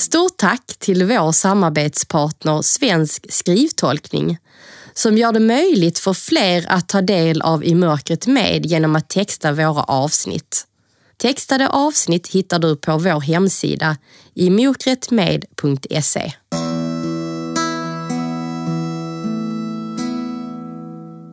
Stort 0.07 0.37
tack 0.37 0.66
till 0.79 1.05
vår 1.05 1.33
samarbetspartner 1.33 2.62
Svensk 2.62 3.27
skrivtolkning 3.29 4.38
som 4.95 5.19
gör 5.19 5.33
det 5.33 5.40
möjligt 5.40 5.99
för 5.99 6.12
fler 6.12 6.64
att 6.69 6.88
ta 6.88 7.03
del 7.03 7.42
av 7.42 7.64
I 7.64 7.75
mörkret 7.75 8.27
med 8.27 8.66
genom 8.66 8.97
att 8.97 9.09
texta 9.09 9.53
våra 9.53 9.83
avsnitt. 9.83 10.66
Textade 11.16 11.69
avsnitt 11.69 12.29
hittar 12.29 12.59
du 12.59 12.77
på 12.77 12.99
vår 12.99 13.21
hemsida 13.21 13.97
imokretmed.se. 14.35 16.33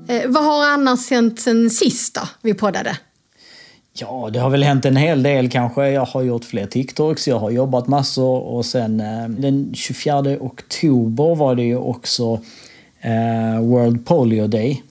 Eh, 0.07 0.29
vad 0.29 0.43
har 0.43 0.65
annars 0.65 1.09
hänt 1.09 1.41
sen 1.41 1.69
sist 1.69 2.15
då, 2.15 2.21
vi 2.41 2.53
poddade? 2.53 2.97
Ja, 3.95 4.29
det 4.33 4.39
har 4.39 4.49
väl 4.49 4.63
hänt 4.63 4.85
en 4.85 4.95
hel 4.95 5.23
del 5.23 5.49
kanske. 5.49 5.89
Jag 5.89 6.05
har 6.05 6.21
gjort 6.21 6.45
fler 6.45 6.65
TikToks, 6.65 7.27
jag 7.27 7.39
har 7.39 7.51
jobbat 7.51 7.87
massor 7.87 8.39
och 8.39 8.65
sen 8.65 8.99
eh, 8.99 9.29
den 9.29 9.73
24 9.73 10.19
oktober 10.39 11.35
var 11.35 11.55
det 11.55 11.63
ju 11.63 11.77
också 11.77 12.41
eh, 13.01 13.61
World 13.61 14.05
Polio 14.05 14.47
Day. 14.47 14.83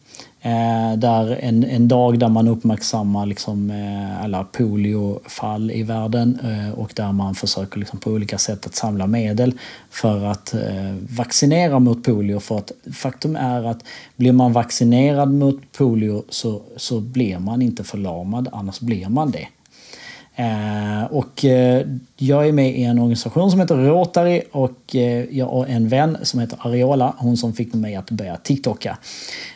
Eh, 0.45 0.99
där 0.99 1.37
en, 1.41 1.65
en 1.65 1.89
dag 1.89 2.19
där 2.19 2.29
man 2.29 2.49
uppmärksammar 2.49 3.27
liksom, 3.27 3.71
eh, 3.71 4.25
alla 4.25 4.45
poliofall 4.45 5.71
i 5.71 5.83
världen 5.83 6.39
eh, 6.45 6.79
och 6.79 6.93
där 6.97 7.13
man 7.13 7.35
försöker 7.35 7.79
liksom, 7.79 7.99
på 7.99 8.11
olika 8.11 8.39
sätt 8.39 8.67
att 8.67 8.75
samla 8.75 9.07
medel 9.07 9.55
för 9.91 10.25
att 10.25 10.55
eh, 10.55 10.95
vaccinera 11.17 11.79
mot 11.79 12.05
polio. 12.05 12.41
För 12.41 12.59
att 12.59 12.73
faktum 12.93 13.37
är 13.37 13.65
att 13.65 13.85
blir 14.17 14.33
man 14.33 14.53
vaccinerad 14.53 15.33
mot 15.33 15.73
polio 15.73 16.25
så, 16.29 16.63
så 16.77 17.01
blir 17.01 17.39
man 17.39 17.63
inte 17.63 17.85
förlamad, 17.85 18.49
annars 18.53 18.81
blir 18.81 19.09
man 19.09 19.31
det. 19.31 19.49
Eh, 20.35 21.05
och 21.05 21.45
eh, 21.45 21.87
jag 22.17 22.49
är 22.49 22.53
med 22.53 22.79
i 22.79 22.85
en 22.85 22.99
organisation 22.99 23.51
som 23.51 23.61
heter 23.61 23.77
Rotary 23.77 24.43
och 24.53 24.97
eh, 24.97 25.25
jag 25.31 25.47
har 25.47 25.67
en 25.67 25.89
vän 25.89 26.19
som 26.23 26.41
heter 26.41 26.59
Ariola, 26.63 27.15
hon 27.19 27.37
som 27.37 27.53
fick 27.53 27.75
mig 27.75 27.95
att 27.95 28.11
börja 28.11 28.37
TikToka. 28.37 28.99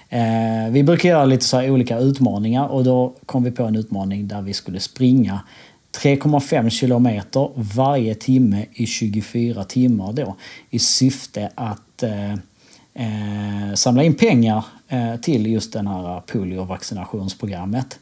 Eh, 0.09 0.71
vi 0.71 0.83
brukar 0.83 1.09
göra 1.09 1.25
lite 1.25 1.45
så 1.45 1.63
olika 1.71 1.99
utmaningar 1.99 2.67
och 2.67 2.85
då 2.85 3.15
kom 3.27 3.45
vi 3.45 3.51
på 3.51 3.63
en 3.63 3.77
utmaning 3.77 4.29
där 4.29 4.43
vi 4.43 4.53
skulle 4.53 4.81
springa 4.81 5.41
3,5 6.03 6.71
kilometer 6.71 7.51
varje 7.55 8.15
timme 8.15 8.67
i 8.73 8.87
24 8.87 9.65
timmar 9.65 10.13
då 10.13 10.37
i 10.71 10.79
syfte 10.79 11.51
att 11.55 12.03
eh, 12.03 12.33
eh, 12.95 13.75
samla 13.75 14.03
in 14.03 14.15
pengar 14.15 14.65
eh, 14.89 15.17
till 15.17 15.47
just 15.47 15.73
den 15.73 15.87
här 15.87 16.21
poliovaccinationsprogrammet 16.21 17.99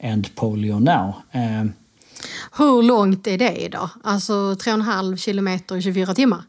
End 0.00 0.34
Polio 0.34 0.78
Now. 0.78 1.14
Eh, 1.32 1.64
hur 2.58 2.82
långt 2.82 3.26
är 3.26 3.38
det 3.38 3.68
då? 3.68 3.90
Alltså 4.04 4.32
3,5 4.32 5.16
kilometer 5.16 5.76
i 5.76 5.82
24 5.82 6.14
timmar? 6.14 6.42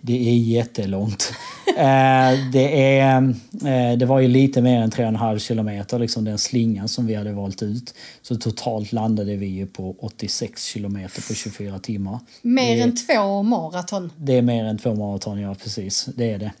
Det 0.00 0.28
är 0.28 0.36
jättelångt. 0.36 1.32
Eh, 1.68 2.50
det, 2.52 2.98
är, 2.98 3.22
eh, 3.64 3.98
det 3.98 4.06
var 4.06 4.20
ju 4.20 4.28
lite 4.28 4.62
mer 4.62 4.82
än 4.82 4.90
3,5 4.90 5.38
kilometer, 5.38 5.98
liksom 5.98 6.24
den 6.24 6.38
slingan 6.38 6.88
som 6.88 7.06
vi 7.06 7.14
hade 7.14 7.32
valt 7.32 7.62
ut. 7.62 7.94
Så 8.22 8.36
totalt 8.36 8.92
landade 8.92 9.36
vi 9.36 9.46
ju 9.46 9.66
på 9.66 9.96
86 10.00 10.64
kilometer 10.64 11.28
på 11.28 11.34
24 11.34 11.78
timmar. 11.78 12.18
Mer 12.42 12.76
det, 12.76 12.82
än 12.82 12.96
två 12.96 13.42
maraton? 13.42 14.10
Det 14.16 14.36
är 14.36 14.42
mer 14.42 14.64
än 14.64 14.78
två 14.78 14.94
maraton, 14.94 15.40
ja 15.40 15.54
precis. 15.54 16.08
Det 16.16 16.30
är 16.32 16.38
det. 16.38 16.52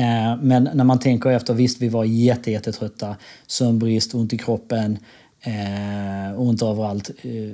Eh, 0.00 0.36
men 0.42 0.68
när 0.74 0.84
man 0.84 0.98
tänker 0.98 1.30
efter, 1.30 1.54
visst 1.54 1.82
vi 1.82 1.88
var 1.88 2.04
jättetrötta, 2.04 3.16
sömnbrist, 3.46 4.14
ont 4.14 4.32
i 4.32 4.38
kroppen, 4.38 4.98
ont 6.36 6.62
överallt, 6.62 7.10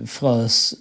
frös 0.07 0.75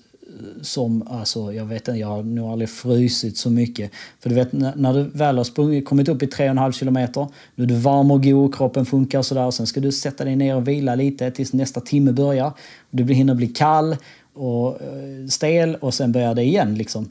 som, 0.61 1.07
alltså 1.07 1.53
jag 1.53 1.65
vet 1.65 1.87
inte, 1.87 1.99
jag 1.99 2.07
har 2.07 2.23
nog 2.23 2.51
aldrig 2.51 2.69
frusit 2.69 3.37
så 3.37 3.49
mycket. 3.49 3.91
För 4.19 4.29
du 4.29 4.35
vet 4.35 4.53
när 4.53 4.93
du 4.93 5.03
väl 5.03 5.37
har 5.37 5.43
sprungit, 5.43 5.85
kommit 5.85 6.09
upp 6.09 6.23
i 6.23 6.25
3,5 6.25 6.71
kilometer, 6.71 7.27
nu 7.55 7.63
är 7.63 7.67
du 7.67 7.75
varm 7.75 8.11
och 8.11 8.23
god, 8.23 8.55
kroppen 8.55 8.85
funkar 8.85 9.19
och 9.19 9.25
sådär. 9.25 9.51
Sen 9.51 9.67
ska 9.67 9.79
du 9.79 9.91
sätta 9.91 10.25
dig 10.25 10.35
ner 10.35 10.55
och 10.55 10.67
vila 10.67 10.95
lite 10.95 11.31
tills 11.31 11.53
nästa 11.53 11.81
timme 11.81 12.11
börjar. 12.11 12.53
Du 12.89 13.13
hinner 13.13 13.35
bli 13.35 13.47
kall 13.47 13.95
och 14.33 14.81
eh, 14.81 15.27
stel 15.29 15.75
och 15.75 15.93
sen 15.93 16.11
börjar 16.11 16.35
det 16.35 16.43
igen 16.43 16.75
liksom. 16.75 17.09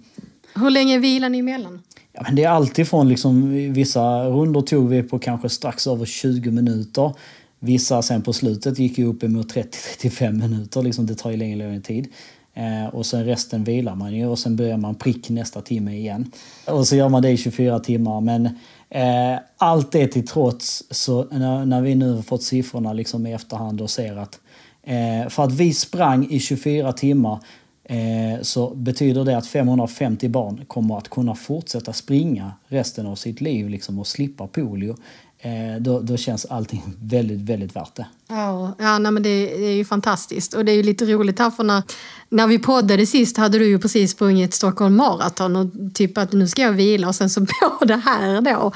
Hur 0.54 0.70
länge 0.70 0.98
vilar 0.98 1.28
ni 1.28 1.38
emellan? 1.38 1.82
Ja, 2.12 2.22
men 2.22 2.35
det 2.35 2.44
är 2.44 2.48
alltid 2.48 2.88
från 2.88 3.09
liksom, 3.09 3.52
vissa 3.72 4.24
rundor 4.24 4.62
tog 4.62 4.88
vi 4.88 5.02
på 5.02 5.18
kanske 5.18 5.48
strax 5.48 5.87
över 5.87 6.04
20 6.04 6.50
minuter. 6.50 7.12
Vissa 7.61 8.03
sen 8.03 8.23
på 8.23 8.33
slutet 8.33 8.79
gick 8.79 8.99
ju 8.99 9.05
upp 9.05 9.23
emot 9.23 9.55
30-35 9.55 10.33
minuter, 10.33 10.83
liksom, 10.83 11.07
det 11.07 11.14
tar 11.14 11.31
ju 11.31 11.37
längre, 11.37 11.57
längre 11.57 11.81
tid. 11.81 12.09
Eh, 12.57 12.95
och 12.95 13.07
sen 13.07 13.25
resten 13.25 13.64
vilar 13.64 13.95
man 13.95 14.14
ju 14.14 14.27
och 14.27 14.38
sen 14.38 14.57
börjar 14.57 14.77
man 14.77 14.95
prick 14.95 15.31
nästa 15.31 15.61
timme 15.61 15.92
igen. 15.92 16.31
Och 16.64 16.88
så 16.88 16.97
gör 16.97 17.09
man 17.09 17.23
det 17.23 17.31
i 17.31 17.37
24 17.37 17.81
timmar. 17.81 18.21
Men 18.21 18.47
eh, 18.90 19.38
allt 19.57 19.92
det 19.92 20.09
till 20.09 20.27
trots, 20.27 20.85
så 20.90 21.25
när, 21.31 21.66
när, 21.66 21.81
vi 21.81 21.95
nu 21.95 22.12
har 22.12 22.23
fått 22.23 22.42
siffrorna 22.42 22.92
liksom 22.92 23.27
i 23.27 23.33
efterhand 23.33 23.81
och 23.81 23.90
ser 23.90 24.16
att 24.16 24.40
eh, 24.83 25.29
för 25.29 25.45
att 25.45 25.53
vi 25.53 25.75
sprang 25.75 26.31
i 26.31 26.40
24 26.40 26.92
timmar 26.92 27.38
eh, 27.85 28.42
så 28.42 28.75
betyder 28.75 29.25
det 29.25 29.37
att 29.37 29.47
550 29.47 30.29
barn 30.29 30.64
kommer 30.69 30.99
att 30.99 31.09
kunna 31.09 31.35
fortsätta 31.35 31.92
springa 31.92 32.53
resten 32.69 33.07
av 33.07 33.14
sitt 33.14 33.40
liv 33.40 33.69
liksom, 33.69 33.99
och 33.99 34.07
slippa 34.07 34.47
polio. 34.47 34.97
Eh, 35.46 35.80
då, 35.80 36.00
då, 36.00 36.16
känns 36.16 36.44
allting 36.44 36.82
väldigt, 37.02 37.40
väldigt 37.40 37.76
värt 37.76 37.94
det. 37.94 38.06
Ja, 38.28 38.74
ja 38.78 38.98
nej, 38.98 39.12
men 39.12 39.22
det, 39.22 39.46
det, 39.46 39.64
är 39.64 39.76
ju 39.76 39.85
fantastiskt. 39.85 40.54
Och 40.54 40.64
det 40.64 40.72
är 40.72 40.76
ju 40.76 40.82
lite 40.82 41.04
roligt 41.04 41.38
här 41.38 41.50
för 41.50 41.64
när, 41.64 41.82
när 42.28 42.46
vi 42.46 42.59
poddade 42.59 43.06
sist 43.06 43.37
hade 43.37 43.59
du 43.59 43.66
ju 43.66 43.78
precis 43.78 44.11
sprungit 44.11 44.54
Stockholm 44.54 44.96
Marathon 44.96 45.56
och 45.56 45.94
typ 45.94 46.18
att 46.18 46.32
nu 46.32 46.48
ska 46.48 46.62
jag 46.62 46.72
vila 46.72 47.09
och 47.09 47.14
sen 47.14 47.30
så 47.30 47.40
på 47.78 47.85
det 47.85 47.96
här 47.96 48.40
då. 48.40 48.72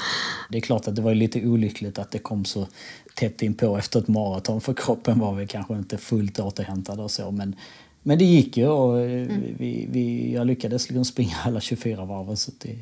Det 0.49 0.57
är 0.57 0.61
klart 0.61 0.87
att 0.87 0.95
det 0.95 1.01
var 1.01 1.15
lite 1.15 1.45
olyckligt 1.45 1.99
att 1.99 2.11
det 2.11 2.19
kom 2.19 2.45
så 2.45 2.67
tätt 3.15 3.41
in 3.41 3.53
på 3.53 3.77
efter 3.77 3.99
ett 3.99 4.07
maraton 4.07 4.61
för 4.61 4.73
kroppen 4.73 5.19
var 5.19 5.35
väl 5.35 5.47
kanske 5.47 5.73
inte 5.73 5.97
fullt 5.97 6.39
återhämtad 6.39 6.99
och 6.99 7.11
så 7.11 7.31
men 7.31 7.55
men 8.03 8.17
det 8.17 8.25
gick 8.25 8.57
ju 8.57 8.67
och 8.67 8.99
mm. 8.99 9.41
vi, 9.57 9.87
vi, 9.91 10.33
jag 10.33 10.47
lyckades 10.47 10.89
liksom 10.89 11.05
springa 11.05 11.35
alla 11.43 11.61
24 11.61 12.05
varv. 12.05 12.35
Så 12.35 12.51
det, 12.57 12.77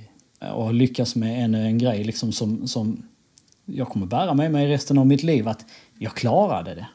och 0.47 0.73
lyckas 0.73 1.15
med 1.15 1.43
ännu 1.43 1.65
en 1.65 1.78
grej 1.78 2.04
liksom 2.04 2.32
som, 2.32 2.67
som 2.67 3.04
jag 3.74 3.90
kommer 3.90 4.06
bära 4.06 4.34
med 4.34 4.52
mig 4.52 4.68
resten 4.68 4.98
av 4.98 5.08
mitt 5.08 5.24
liv 5.24 5.48
att 5.48 5.66
jag 5.98 6.16
klarade 6.16 6.76
det. 6.76 6.88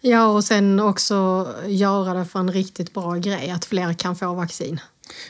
Ja, 0.00 0.26
och 0.26 0.44
sen 0.44 0.80
också 0.80 1.48
göra 1.66 2.14
det 2.14 2.24
för 2.24 2.38
en 2.38 2.52
riktigt 2.52 2.94
bra 2.94 3.14
grej, 3.14 3.50
att 3.50 3.64
fler 3.64 3.92
kan 3.92 4.16
få 4.16 4.34
vaccin. 4.34 4.80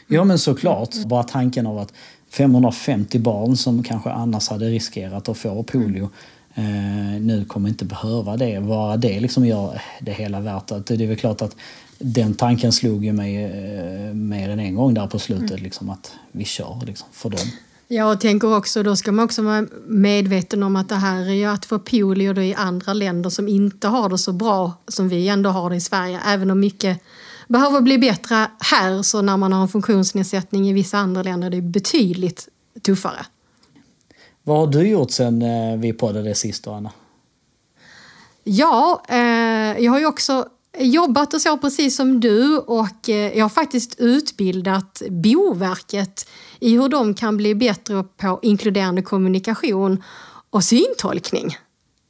Ja, 0.07 0.25
men 0.25 0.39
såklart. 0.39 1.05
Bara 1.07 1.23
tanken 1.23 1.67
av 1.67 1.79
att 1.79 1.93
550 2.31 3.19
barn 3.19 3.57
som 3.57 3.83
kanske 3.83 4.11
annars 4.11 4.49
hade 4.49 4.67
riskerat 4.67 5.29
att 5.29 5.39
få 5.39 5.63
polio 5.63 6.11
eh, 6.55 6.65
nu 7.21 7.45
kommer 7.49 7.69
inte 7.69 7.85
behöva 7.85 8.37
det. 8.37 8.61
Bara 8.61 8.97
det 8.97 9.21
liksom 9.21 9.47
gör 9.47 9.83
det 10.01 10.13
hela 10.13 10.41
värt 10.41 10.71
att 10.71 10.87
det 10.87 11.05
är 11.05 11.09
väl 11.09 11.17
klart 11.17 11.43
att 11.43 11.57
den 11.99 12.35
tanken 12.35 12.73
slog 12.73 13.05
ju 13.05 13.13
mig 13.13 13.45
eh, 13.45 14.15
mer 14.15 14.49
än 14.49 14.61
en 14.61 14.75
gång 14.75 14.95
där 14.95 15.07
på 15.07 15.19
slutet, 15.19 15.51
mm. 15.51 15.63
liksom, 15.63 15.91
att 15.91 16.13
vi 16.33 16.45
kör 16.45 16.83
liksom, 16.87 17.09
för 17.13 17.31
dem. 17.31 17.47
Jag 17.93 18.21
tänker 18.21 18.57
också, 18.57 18.83
då 18.83 18.97
ska 18.97 19.13
man 19.13 19.25
också 19.25 19.43
vara 19.43 19.67
medveten 19.87 20.63
om 20.63 20.77
att 20.77 20.89
det 20.89 20.95
här 20.95 21.21
är 21.21 21.35
ju 21.35 21.45
att 21.45 21.65
få 21.65 21.79
polio 21.79 22.41
i 22.41 22.55
andra 22.55 22.93
länder 22.93 23.31
som 23.31 23.49
inte 23.49 23.89
har 23.89 24.09
det 24.09 24.19
så 24.19 24.33
bra 24.33 24.73
som 24.89 25.09
vi 25.09 25.29
ändå 25.29 25.51
har 25.51 25.71
det 25.71 25.77
i 25.77 25.81
Sverige. 25.81 26.21
Även 26.27 26.51
om 26.51 26.61
mycket 26.61 27.03
behöver 27.49 27.81
bli 27.81 27.99
bättre 27.99 28.51
här 28.61 29.03
så 29.03 29.23
när 29.23 29.37
man 29.37 29.53
har 29.53 29.63
en 29.63 29.69
funktionsnedsättning 29.69 30.69
i 30.69 30.73
vissa 30.73 30.99
andra 30.99 31.23
länder 31.23 31.47
är 31.47 31.51
det 31.51 31.61
betydligt 31.61 32.49
tuffare. 32.83 33.27
Vad 34.43 34.59
har 34.59 34.67
du 34.67 34.89
gjort 34.89 35.11
sen 35.11 35.43
eh, 35.43 35.79
vi 35.79 35.93
poddade 35.93 36.35
sist 36.35 36.65
då, 36.65 36.73
Anna? 36.73 36.91
Ja, 38.45 39.03
eh, 39.09 39.85
jag 39.85 39.93
har 39.93 39.99
ju 39.99 40.07
också 40.07 40.47
jobbat 40.79 41.35
och 41.35 41.41
så 41.41 41.59
precis 41.59 41.97
som 41.97 42.21
du 42.21 42.59
och 42.59 43.09
eh, 43.09 43.39
jag 43.39 43.45
har 43.45 43.49
faktiskt 43.49 44.01
utbildat 44.01 45.03
Boverket 45.11 46.29
i 46.61 46.77
hur 46.77 46.89
de 46.89 47.15
kan 47.15 47.37
bli 47.37 47.55
bättre 47.55 48.05
på 48.17 48.39
inkluderande 48.43 49.03
kommunikation 49.03 50.03
och 50.51 50.65
syntolkning. 50.65 51.57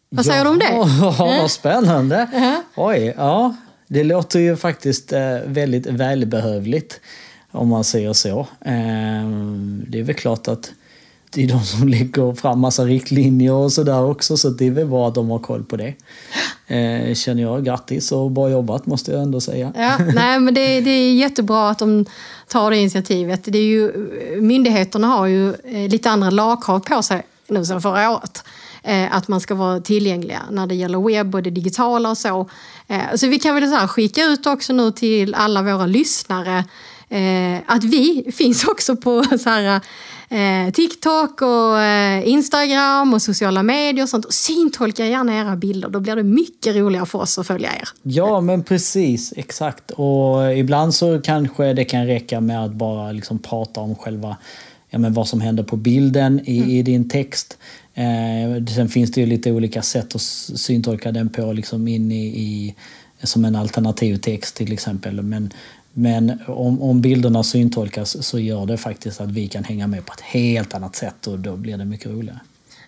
Vad 0.08 0.24
säger 0.24 0.38
ja, 0.38 0.44
du 0.44 0.50
om 0.50 0.58
det? 0.58 0.72
Ja, 1.18 1.48
spännande! 1.48 2.16
Uh 2.16 2.40
-huh. 2.40 2.56
Oj, 2.76 3.14
ja. 3.16 3.56
Det 3.88 4.04
låter 4.04 4.40
ju 4.40 4.56
faktiskt 4.56 5.12
eh, 5.12 5.36
väldigt 5.46 5.86
välbehövligt 5.86 7.00
om 7.50 7.68
man 7.68 7.84
säger 7.84 8.12
så. 8.12 8.40
Eh, 8.40 9.28
det 9.88 9.98
är 9.98 10.02
väl 10.02 10.14
klart 10.14 10.48
att 10.48 10.72
det 11.34 11.42
är 11.44 11.48
de 11.48 11.64
som 11.64 11.88
lägger 11.88 12.34
fram 12.34 12.60
massa 12.60 12.84
riktlinjer 12.84 13.52
och 13.52 13.72
sådär 13.72 14.04
också 14.04 14.36
så 14.36 14.50
det 14.50 14.66
är 14.66 14.70
väl 14.70 14.86
bra 14.86 15.08
att 15.08 15.14
de 15.14 15.30
har 15.30 15.38
koll 15.38 15.64
på 15.64 15.76
det. 15.76 15.94
Eh, 16.66 17.14
känner 17.14 17.42
jag. 17.42 17.64
Grattis 17.64 18.12
och 18.12 18.30
bra 18.30 18.50
jobbat 18.50 18.86
måste 18.86 19.12
jag 19.12 19.22
ändå 19.22 19.40
säga. 19.40 19.72
Ja, 19.76 19.98
nej, 20.14 20.40
men 20.40 20.54
det, 20.54 20.80
det 20.80 20.90
är 20.90 21.14
jättebra 21.14 21.70
att 21.70 21.78
de 21.78 22.04
tar 22.48 22.70
det 22.70 22.76
initiativet. 22.76 23.40
Det 23.44 23.58
är 23.58 23.62
ju, 23.62 23.92
myndigheterna 24.40 25.06
har 25.06 25.26
ju 25.26 25.48
eh, 25.48 25.88
lite 25.88 26.10
andra 26.10 26.30
lagkrav 26.30 26.80
på 26.80 27.02
sig 27.02 27.22
nu 27.48 27.64
sedan 27.64 27.82
förra 27.82 28.10
året. 28.10 28.44
Eh, 28.82 29.16
att 29.16 29.28
man 29.28 29.40
ska 29.40 29.54
vara 29.54 29.80
tillgängliga 29.80 30.42
när 30.50 30.66
det 30.66 30.74
gäller 30.74 31.00
webb 31.00 31.34
och 31.34 31.42
det 31.42 31.50
digitala 31.50 32.10
och 32.10 32.18
så. 32.18 32.48
Eh, 32.88 33.14
så 33.14 33.28
vi 33.28 33.38
kan 33.38 33.54
väl 33.54 33.70
så 33.70 33.88
skicka 33.88 34.24
ut 34.24 34.46
också 34.46 34.72
nu 34.72 34.90
till 34.90 35.34
alla 35.34 35.62
våra 35.62 35.86
lyssnare 35.86 36.64
eh, 37.12 37.60
att 37.66 37.84
vi 37.84 38.32
finns 38.32 38.64
också 38.64 38.96
på 38.96 39.24
så 39.38 39.50
här, 39.50 39.80
eh, 40.28 40.72
TikTok 40.72 41.42
och 41.42 41.80
eh, 41.80 42.28
Instagram 42.28 43.14
och 43.14 43.22
sociala 43.22 43.62
medier 43.62 44.02
och 44.02 44.08
sånt. 44.08 44.24
Och 44.24 44.34
syntolka 44.34 45.06
gärna 45.06 45.34
era 45.34 45.56
bilder, 45.56 45.88
då 45.88 46.00
blir 46.00 46.16
det 46.16 46.22
mycket 46.22 46.76
roligare 46.76 47.06
för 47.06 47.18
oss 47.18 47.38
att 47.38 47.46
följa 47.46 47.70
er. 47.72 47.88
Ja, 48.02 48.40
men 48.40 48.62
precis. 48.62 49.32
Exakt. 49.36 49.90
Och 49.90 50.56
ibland 50.56 50.94
så 50.94 51.20
kanske 51.20 51.72
det 51.72 51.84
kan 51.84 52.06
räcka 52.06 52.40
med 52.40 52.64
att 52.64 52.72
bara 52.72 53.12
liksom 53.12 53.38
prata 53.38 53.80
om 53.80 53.94
själva 53.94 54.36
ja, 54.90 54.98
men 54.98 55.12
vad 55.12 55.28
som 55.28 55.40
händer 55.40 55.62
på 55.62 55.76
bilden 55.76 56.40
i, 56.44 56.58
mm. 56.58 56.70
i 56.70 56.82
din 56.82 57.08
text. 57.08 57.58
Eh, 57.94 58.64
sen 58.74 58.88
finns 58.88 59.12
det 59.12 59.20
ju 59.20 59.26
lite 59.26 59.52
olika 59.52 59.82
sätt 59.82 60.14
att 60.14 60.22
syntolka 60.22 61.12
den 61.12 61.28
på, 61.28 61.52
liksom 61.52 61.88
in 61.88 62.12
i, 62.12 62.24
i 62.26 62.74
som 63.22 63.44
en 63.44 63.56
alternativ 63.56 64.16
text 64.16 64.56
till 64.56 64.72
exempel. 64.72 65.22
Men, 65.22 65.52
men 65.92 66.38
om, 66.46 66.82
om 66.82 67.00
bilderna 67.00 67.42
syntolkas 67.42 68.24
så 68.24 68.38
gör 68.38 68.66
det 68.66 68.76
faktiskt 68.76 69.20
att 69.20 69.30
vi 69.30 69.48
kan 69.48 69.64
hänga 69.64 69.86
med 69.86 70.06
på 70.06 70.12
ett 70.12 70.20
helt 70.20 70.74
annat 70.74 70.96
sätt 70.96 71.26
och 71.26 71.38
då 71.38 71.56
blir 71.56 71.78
det 71.78 71.84
mycket 71.84 72.06
roligare. 72.06 72.40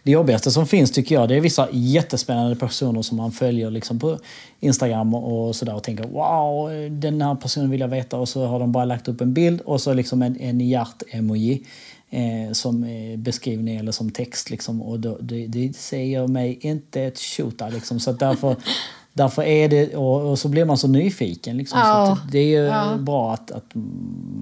Det 0.03 0.11
jobbigaste 0.11 0.51
som 0.51 0.67
finns 0.67 0.91
tycker 0.91 1.15
jag 1.15 1.29
det 1.29 1.37
är 1.37 1.41
vissa 1.41 1.69
jättespännande 1.73 2.57
personer 2.57 3.03
som 3.03 3.17
man 3.17 3.33
följer 3.33 3.71
liksom 3.71 3.99
på 3.99 4.19
Instagram 4.61 5.15
och 5.15 5.57
sådär 5.57 5.75
och 5.75 5.83
tänker 5.83 6.05
wow, 6.05 6.71
den 6.91 7.23
här 7.23 7.35
personen 7.35 7.71
vill 7.71 7.81
jag 7.81 7.89
veta 7.89 8.17
och 8.17 8.29
så 8.29 8.47
har 8.47 8.61
de 8.61 8.73
bara 8.73 8.85
lagt 8.85 9.09
upp 9.09 9.21
en 9.21 9.35
bild 9.35 9.61
och 9.61 9.81
så 9.81 9.95
liksom 9.95 10.23
en, 10.23 10.41
en 10.41 10.61
hjärt-emoji 10.61 11.63
eh, 12.11 12.53
som 12.53 12.85
eh, 12.85 13.19
beskrivning 13.19 13.77
eller 13.77 13.93
som 13.93 14.11
text. 14.11 14.51
Liksom, 14.51 14.83
och 14.83 15.01
då, 15.01 15.19
det, 15.21 15.47
det 15.47 15.77
säger 15.77 16.27
mig 16.27 16.59
inte 16.61 17.03
ett 17.03 17.19
tjota. 17.19 17.69
Liksom, 17.69 18.01
så 18.01 18.13
därför, 18.13 18.57
därför 19.17 19.43
är 19.43 19.69
det, 19.69 19.97
och, 19.97 20.31
och, 20.31 20.39
så 20.39 20.49
blir 20.49 20.65
man 20.65 20.79
så 20.79 20.89
nyfiken. 20.89 21.57
Liksom, 21.57 21.79
ja, 21.79 22.19
så 22.23 22.31
det 22.31 22.39
är 22.39 22.61
ju 22.61 22.65
ja. 22.67 22.97
bra 22.99 23.33
att, 23.33 23.51
att 23.51 23.71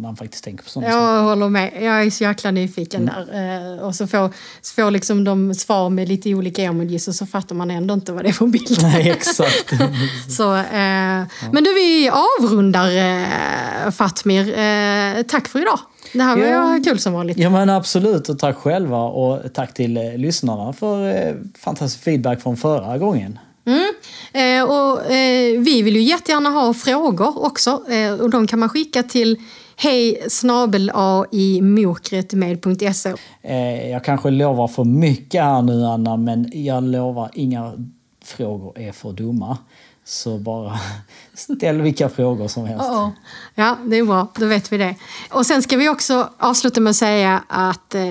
man 0.00 0.16
faktiskt 0.16 0.44
tänker 0.44 0.64
på 0.64 0.70
sånt. 0.70 0.86
Jag 0.86 0.92
saker. 0.92 1.22
håller 1.22 1.48
med. 1.48 1.72
Jag 1.80 2.02
är 2.02 2.10
så 2.10 2.24
jäkla 2.24 2.50
nyfiken 2.50 3.08
mm. 3.08 3.26
där. 3.26 3.76
Eh, 3.76 3.82
och 3.82 3.94
så 3.94 4.06
får, 4.06 4.30
så 4.62 4.74
får 4.74 4.90
liksom 4.90 5.24
de 5.24 5.54
svar 5.54 5.90
med 5.90 6.08
lite 6.08 6.34
olika 6.34 6.62
emojis 6.62 7.08
och 7.08 7.14
så 7.14 7.26
fattar 7.26 7.54
man 7.54 7.70
ändå 7.70 7.94
inte 7.94 8.12
vad 8.12 8.24
det 8.24 8.28
är 8.28 8.32
för 8.32 8.46
bild. 8.58 8.82
Nej, 8.82 9.10
exakt. 9.10 9.72
så, 10.36 10.54
eh, 10.54 10.62
ja. 10.80 11.26
Men 11.52 11.64
du, 11.64 11.74
vi 11.74 12.10
avrundar 12.40 12.96
eh, 12.96 13.90
Fatmir. 13.90 14.58
Eh, 14.58 15.22
tack 15.22 15.48
för 15.48 15.60
idag. 15.60 15.78
Det 16.12 16.22
här 16.22 16.36
var 16.36 16.44
ja. 16.44 16.80
kul 16.84 16.98
som 16.98 17.12
vanligt. 17.12 17.38
Ja 17.38 17.50
men 17.50 17.70
absolut 17.70 18.28
och 18.28 18.38
tack 18.38 18.56
själva 18.56 18.98
och 18.98 19.52
tack 19.54 19.74
till 19.74 19.96
eh, 19.96 20.16
lyssnarna 20.16 20.72
för 20.72 21.08
eh, 21.08 21.34
fantastisk 21.58 22.04
feedback 22.04 22.42
från 22.42 22.56
förra 22.56 22.98
gången. 22.98 23.38
Mm. 23.66 23.92
Eh, 24.32 24.62
och, 24.64 25.12
eh, 25.12 25.60
vi 25.60 25.82
vill 25.82 25.96
ju 25.96 26.02
jättegärna 26.02 26.50
ha 26.50 26.74
frågor 26.74 27.44
också 27.46 27.82
eh, 27.90 28.12
och 28.12 28.30
de 28.30 28.46
kan 28.46 28.58
man 28.58 28.68
skicka 28.68 29.02
till 29.02 29.36
hej 29.76 30.24
snabel 30.28 30.92
i 31.32 31.60
mokretmed.se. 31.62 33.14
Eh, 33.42 33.90
jag 33.90 34.04
kanske 34.04 34.30
lovar 34.30 34.68
för 34.68 34.84
mycket 34.84 35.42
här 35.42 35.62
nu 35.62 35.84
Anna 35.84 36.16
men 36.16 36.50
jag 36.52 36.84
lovar 36.84 37.30
inga 37.34 37.72
frågor 38.24 38.78
är 38.78 38.92
för 38.92 39.12
dumma. 39.12 39.58
Så 40.04 40.38
bara 40.38 40.80
ställ 41.34 41.80
vilka 41.80 42.08
frågor 42.08 42.48
som 42.48 42.66
helst. 42.66 42.84
Oh, 42.84 43.06
oh. 43.06 43.10
Ja, 43.54 43.76
det 43.86 43.96
är 43.96 44.04
bra. 44.04 44.28
Då 44.38 44.46
vet 44.46 44.72
vi 44.72 44.78
det. 44.78 44.94
Och 45.30 45.46
sen 45.46 45.62
ska 45.62 45.76
vi 45.76 45.88
också 45.88 46.28
avsluta 46.38 46.80
med 46.80 46.90
att 46.90 46.96
säga 46.96 47.42
att 47.48 47.94
eh, 47.94 48.10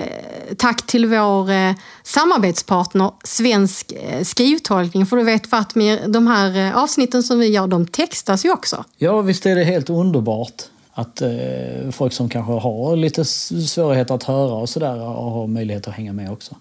tack 0.56 0.86
till 0.86 1.06
vår 1.06 1.50
eh, 1.50 1.72
samarbetspartner 2.02 3.10
Svensk 3.24 3.92
eh, 3.92 4.22
skrivtolkning. 4.22 5.06
För 5.06 5.16
du 5.16 5.22
vet 5.22 5.46
Fatmir, 5.46 6.08
de 6.08 6.26
här 6.26 6.56
eh, 6.56 6.76
avsnitten 6.82 7.22
som 7.22 7.38
vi 7.38 7.48
gör, 7.48 7.66
de 7.66 7.86
textas 7.86 8.44
ju 8.44 8.52
också. 8.52 8.84
Ja, 8.96 9.20
visst 9.20 9.46
är 9.46 9.56
det 9.56 9.64
helt 9.64 9.90
underbart 9.90 10.62
att 10.92 11.22
eh, 11.22 11.90
folk 11.90 12.12
som 12.12 12.28
kanske 12.28 12.52
har 12.52 12.96
lite 12.96 13.24
svårigheter 13.24 14.14
att 14.14 14.22
höra 14.22 14.54
och 14.54 14.68
sådär 14.68 14.96
har 14.96 15.46
möjlighet 15.46 15.88
att 15.88 15.94
hänga 15.94 16.12
med 16.12 16.32
också. 16.32 16.56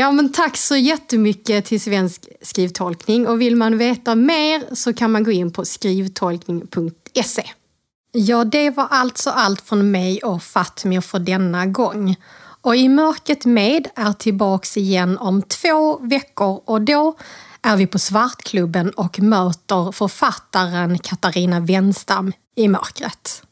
Ja, 0.00 0.12
men 0.12 0.32
tack 0.32 0.56
så 0.56 0.76
jättemycket 0.76 1.64
till 1.64 1.80
Svensk 1.80 2.28
skrivtolkning 2.42 3.26
och 3.26 3.40
vill 3.40 3.56
man 3.56 3.78
veta 3.78 4.14
mer 4.14 4.74
så 4.74 4.92
kan 4.92 5.12
man 5.12 5.24
gå 5.24 5.30
in 5.30 5.52
på 5.52 5.64
skrivtolkning.se. 5.64 7.42
Ja, 8.12 8.44
det 8.44 8.70
var 8.70 8.86
alltså 8.90 9.30
allt 9.30 9.60
från 9.60 9.90
mig 9.90 10.18
och 10.22 10.42
Fatmir 10.42 11.00
för 11.00 11.18
denna 11.18 11.66
gång. 11.66 12.16
Och 12.60 12.76
I 12.76 12.88
mörkret 12.88 13.44
med 13.44 13.88
är 13.94 14.12
tillbaks 14.12 14.76
igen 14.76 15.18
om 15.18 15.42
två 15.42 15.98
veckor 15.98 16.62
och 16.64 16.82
då 16.82 17.16
är 17.62 17.76
vi 17.76 17.86
på 17.86 17.98
Svartklubben 17.98 18.90
och 18.90 19.20
möter 19.20 19.92
författaren 19.92 20.98
Katarina 20.98 21.60
Wenstam 21.60 22.32
i 22.56 22.68
mörkret. 22.68 23.42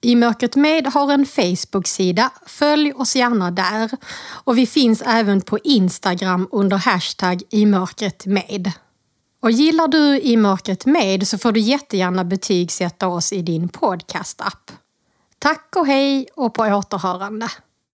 I 0.00 0.16
mörkret 0.16 0.56
med 0.56 0.86
har 0.86 1.12
en 1.12 1.26
Facebook-sida. 1.26 2.30
Följ 2.46 2.92
oss 2.92 3.16
gärna 3.16 3.50
där. 3.50 3.90
Och 4.44 4.58
vi 4.58 4.66
finns 4.66 5.02
även 5.06 5.40
på 5.40 5.58
Instagram 5.58 6.48
under 6.52 6.76
hashtag 6.76 7.42
i 7.50 7.66
mörkret 7.66 8.26
med. 8.26 8.72
Och 9.42 9.50
gillar 9.50 9.88
du 9.88 10.20
I 10.20 10.36
mörkret 10.36 10.86
med 10.86 11.28
så 11.28 11.38
får 11.38 11.52
du 11.52 11.60
jättegärna 11.60 12.24
betygsätta 12.24 13.08
oss 13.08 13.32
i 13.32 13.42
din 13.42 13.68
podcast-app. 13.68 14.72
Tack 15.38 15.76
och 15.76 15.86
hej 15.86 16.28
och 16.34 16.54
på 16.54 16.62
återhörande. 16.62 17.48